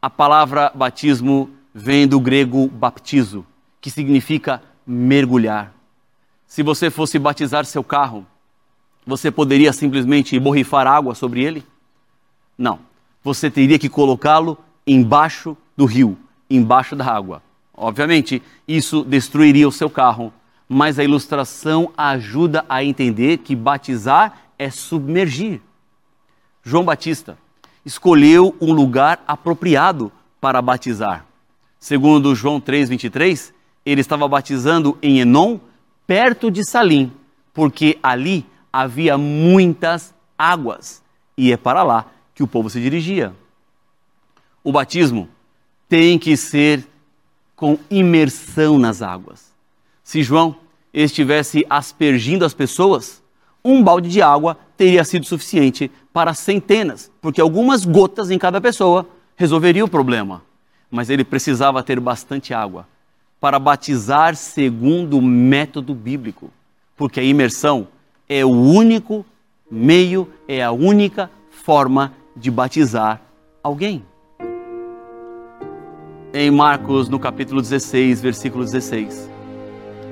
A 0.01 0.09
palavra 0.09 0.71
batismo 0.73 1.49
vem 1.73 2.07
do 2.07 2.19
grego 2.19 2.67
baptizo, 2.67 3.45
que 3.79 3.89
significa 3.89 4.61
mergulhar. 4.85 5.73
Se 6.45 6.61
você 6.61 6.89
fosse 6.89 7.17
batizar 7.17 7.65
seu 7.65 7.83
carro, 7.83 8.25
você 9.05 9.31
poderia 9.31 9.73
simplesmente 9.73 10.37
borrifar 10.39 10.87
água 10.87 11.15
sobre 11.15 11.43
ele? 11.43 11.65
Não. 12.57 12.79
Você 13.23 13.49
teria 13.49 13.79
que 13.79 13.89
colocá-lo 13.89 14.57
embaixo 14.85 15.57
do 15.75 15.85
rio, 15.85 16.17
embaixo 16.49 16.95
da 16.95 17.05
água. 17.05 17.41
Obviamente, 17.75 18.41
isso 18.67 19.03
destruiria 19.03 19.67
o 19.67 19.71
seu 19.71 19.89
carro, 19.89 20.31
mas 20.69 20.99
a 20.99 21.03
ilustração 21.03 21.91
ajuda 21.97 22.63
a 22.69 22.83
entender 22.83 23.39
que 23.39 23.55
batizar 23.55 24.41
é 24.57 24.69
submergir. 24.69 25.61
João 26.63 26.85
Batista 26.85 27.37
escolheu 27.85 28.55
um 28.61 28.71
lugar 28.71 29.23
apropriado 29.27 30.11
para 30.39 30.61
batizar. 30.61 31.25
Segundo 31.79 32.35
João 32.35 32.61
3:23, 32.61 33.53
ele 33.85 34.01
estava 34.01 34.27
batizando 34.27 34.97
em 35.01 35.19
Enom, 35.19 35.59
perto 36.07 36.49
de 36.49 36.63
Salim, 36.63 37.11
porque 37.53 37.97
ali 38.01 38.45
havia 38.71 39.17
muitas 39.17 40.13
águas 40.37 41.03
e 41.37 41.51
é 41.51 41.57
para 41.57 41.83
lá 41.83 42.05
que 42.33 42.43
o 42.43 42.47
povo 42.47 42.69
se 42.69 42.81
dirigia. 42.81 43.33
O 44.63 44.71
batismo 44.71 45.27
tem 45.89 46.17
que 46.17 46.37
ser 46.37 46.87
com 47.63 47.79
imersão 47.89 48.77
nas 48.77 49.01
águas. 49.01 49.53
Se 50.03 50.21
João 50.21 50.53
estivesse 50.93 51.65
aspergindo 51.69 52.43
as 52.43 52.53
pessoas, 52.53 53.23
um 53.63 53.81
balde 53.81 54.09
de 54.09 54.21
água 54.21 54.57
teria 54.75 55.01
sido 55.05 55.25
suficiente 55.25 55.89
para 56.11 56.33
centenas, 56.33 57.09
porque 57.21 57.39
algumas 57.39 57.85
gotas 57.85 58.29
em 58.29 58.37
cada 58.37 58.59
pessoa 58.59 59.07
resolveria 59.37 59.85
o 59.85 59.87
problema. 59.87 60.41
Mas 60.91 61.09
ele 61.09 61.23
precisava 61.23 61.81
ter 61.81 62.01
bastante 62.01 62.53
água 62.53 62.85
para 63.39 63.57
batizar 63.57 64.35
segundo 64.35 65.17
o 65.17 65.21
método 65.21 65.95
bíblico, 65.95 66.51
porque 66.97 67.21
a 67.21 67.23
imersão 67.23 67.87
é 68.27 68.43
o 68.43 68.51
único 68.51 69.25
meio, 69.71 70.29
é 70.49 70.61
a 70.61 70.73
única 70.73 71.31
forma 71.49 72.11
de 72.35 72.51
batizar 72.51 73.21
alguém. 73.63 74.03
Em 76.35 76.49
Marcos, 76.49 77.09
no 77.09 77.19
capítulo 77.19 77.61
16, 77.61 78.19
versículo 78.19 78.63
16, 78.63 79.29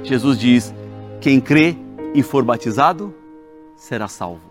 Jesus 0.03 0.37
diz: 0.37 0.71
Quem 1.19 1.41
crê 1.41 1.75
e 2.13 2.21
for 2.21 2.43
batizado 2.43 3.11
será 3.75 4.07
salvo. 4.07 4.43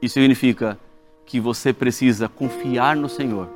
Isso 0.00 0.14
significa 0.14 0.78
que 1.24 1.40
você 1.40 1.72
precisa 1.72 2.28
confiar 2.28 2.94
no 2.94 3.08
Senhor 3.08 3.48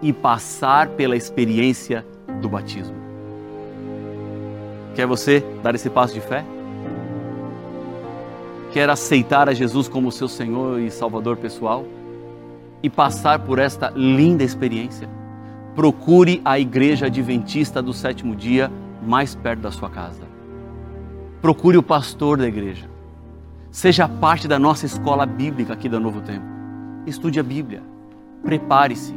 e 0.00 0.12
passar 0.12 0.90
pela 0.90 1.16
experiência 1.16 2.06
do 2.40 2.48
batismo. 2.48 2.94
Quer 4.94 5.08
você 5.08 5.42
dar 5.64 5.74
esse 5.74 5.90
passo 5.90 6.14
de 6.14 6.20
fé? 6.20 6.44
Quer 8.72 8.88
aceitar 8.88 9.48
a 9.48 9.52
Jesus 9.52 9.88
como 9.88 10.12
seu 10.12 10.28
Senhor 10.28 10.78
e 10.78 10.92
Salvador 10.92 11.36
pessoal? 11.36 11.84
E 12.84 12.88
passar 12.88 13.40
por 13.40 13.58
esta 13.58 13.90
linda 13.96 14.44
experiência? 14.44 15.08
Procure 15.76 16.40
a 16.42 16.58
Igreja 16.58 17.04
Adventista 17.04 17.82
do 17.82 17.92
sétimo 17.92 18.34
dia 18.34 18.72
mais 19.06 19.34
perto 19.34 19.60
da 19.60 19.70
sua 19.70 19.90
casa. 19.90 20.22
Procure 21.42 21.76
o 21.76 21.82
pastor 21.82 22.38
da 22.38 22.48
igreja. 22.48 22.88
Seja 23.70 24.08
parte 24.08 24.48
da 24.48 24.58
nossa 24.58 24.86
escola 24.86 25.26
bíblica 25.26 25.74
aqui 25.74 25.86
da 25.86 26.00
Novo 26.00 26.22
Tempo. 26.22 26.46
Estude 27.06 27.38
a 27.38 27.42
Bíblia. 27.42 27.82
Prepare-se. 28.42 29.14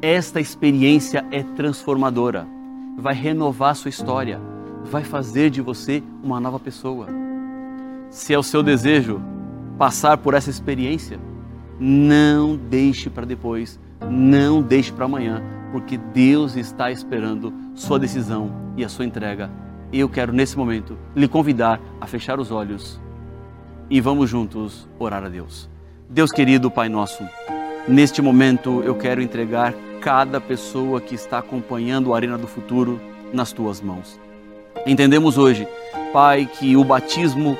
Esta 0.00 0.40
experiência 0.40 1.26
é 1.32 1.42
transformadora. 1.42 2.46
Vai 2.96 3.14
renovar 3.14 3.74
sua 3.74 3.88
história. 3.88 4.40
Vai 4.84 5.02
fazer 5.02 5.50
de 5.50 5.60
você 5.60 6.00
uma 6.22 6.38
nova 6.38 6.60
pessoa. 6.60 7.08
Se 8.08 8.32
é 8.32 8.38
o 8.38 8.42
seu 8.44 8.62
desejo 8.62 9.20
passar 9.76 10.16
por 10.18 10.34
essa 10.34 10.48
experiência, 10.48 11.18
não 11.80 12.56
deixe 12.56 13.10
para 13.10 13.26
depois, 13.26 13.80
não 14.08 14.62
deixe 14.62 14.92
para 14.92 15.04
amanhã, 15.04 15.57
porque 15.70 15.96
Deus 15.96 16.56
está 16.56 16.90
esperando 16.90 17.52
sua 17.74 17.98
decisão 17.98 18.50
e 18.76 18.84
a 18.84 18.88
sua 18.88 19.04
entrega. 19.04 19.50
Eu 19.92 20.08
quero 20.08 20.32
nesse 20.32 20.56
momento 20.56 20.96
lhe 21.14 21.28
convidar 21.28 21.80
a 22.00 22.06
fechar 22.06 22.38
os 22.38 22.50
olhos 22.50 23.00
e 23.90 24.00
vamos 24.00 24.28
juntos 24.28 24.88
orar 24.98 25.24
a 25.24 25.28
Deus. 25.28 25.68
Deus 26.08 26.30
querido, 26.30 26.70
Pai 26.70 26.88
nosso, 26.88 27.22
neste 27.86 28.20
momento 28.20 28.82
eu 28.82 28.94
quero 28.94 29.22
entregar 29.22 29.74
cada 30.00 30.40
pessoa 30.40 31.00
que 31.00 31.14
está 31.14 31.38
acompanhando 31.38 32.12
a 32.12 32.16
Arena 32.16 32.38
do 32.38 32.46
Futuro 32.46 33.00
nas 33.32 33.52
tuas 33.52 33.80
mãos. 33.80 34.18
Entendemos 34.86 35.36
hoje, 35.36 35.66
Pai, 36.12 36.46
que 36.46 36.76
o 36.76 36.84
batismo 36.84 37.56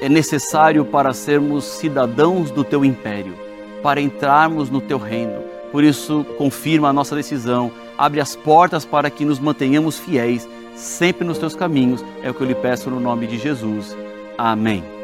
é 0.00 0.08
necessário 0.08 0.84
para 0.84 1.12
sermos 1.12 1.64
cidadãos 1.64 2.50
do 2.50 2.62
teu 2.62 2.84
império, 2.84 3.34
para 3.82 4.00
entrarmos 4.00 4.70
no 4.70 4.80
teu 4.80 4.98
reino. 4.98 5.47
Por 5.70 5.84
isso, 5.84 6.24
confirma 6.36 6.88
a 6.88 6.92
nossa 6.92 7.14
decisão, 7.14 7.70
abre 7.96 8.20
as 8.20 8.34
portas 8.34 8.84
para 8.84 9.10
que 9.10 9.24
nos 9.24 9.38
mantenhamos 9.38 9.98
fiéis 9.98 10.48
sempre 10.74 11.26
nos 11.26 11.38
teus 11.38 11.54
caminhos. 11.54 12.04
É 12.22 12.30
o 12.30 12.34
que 12.34 12.40
eu 12.40 12.46
lhe 12.46 12.54
peço 12.54 12.88
no 12.88 13.00
nome 13.00 13.26
de 13.26 13.38
Jesus. 13.38 13.96
Amém. 14.36 14.97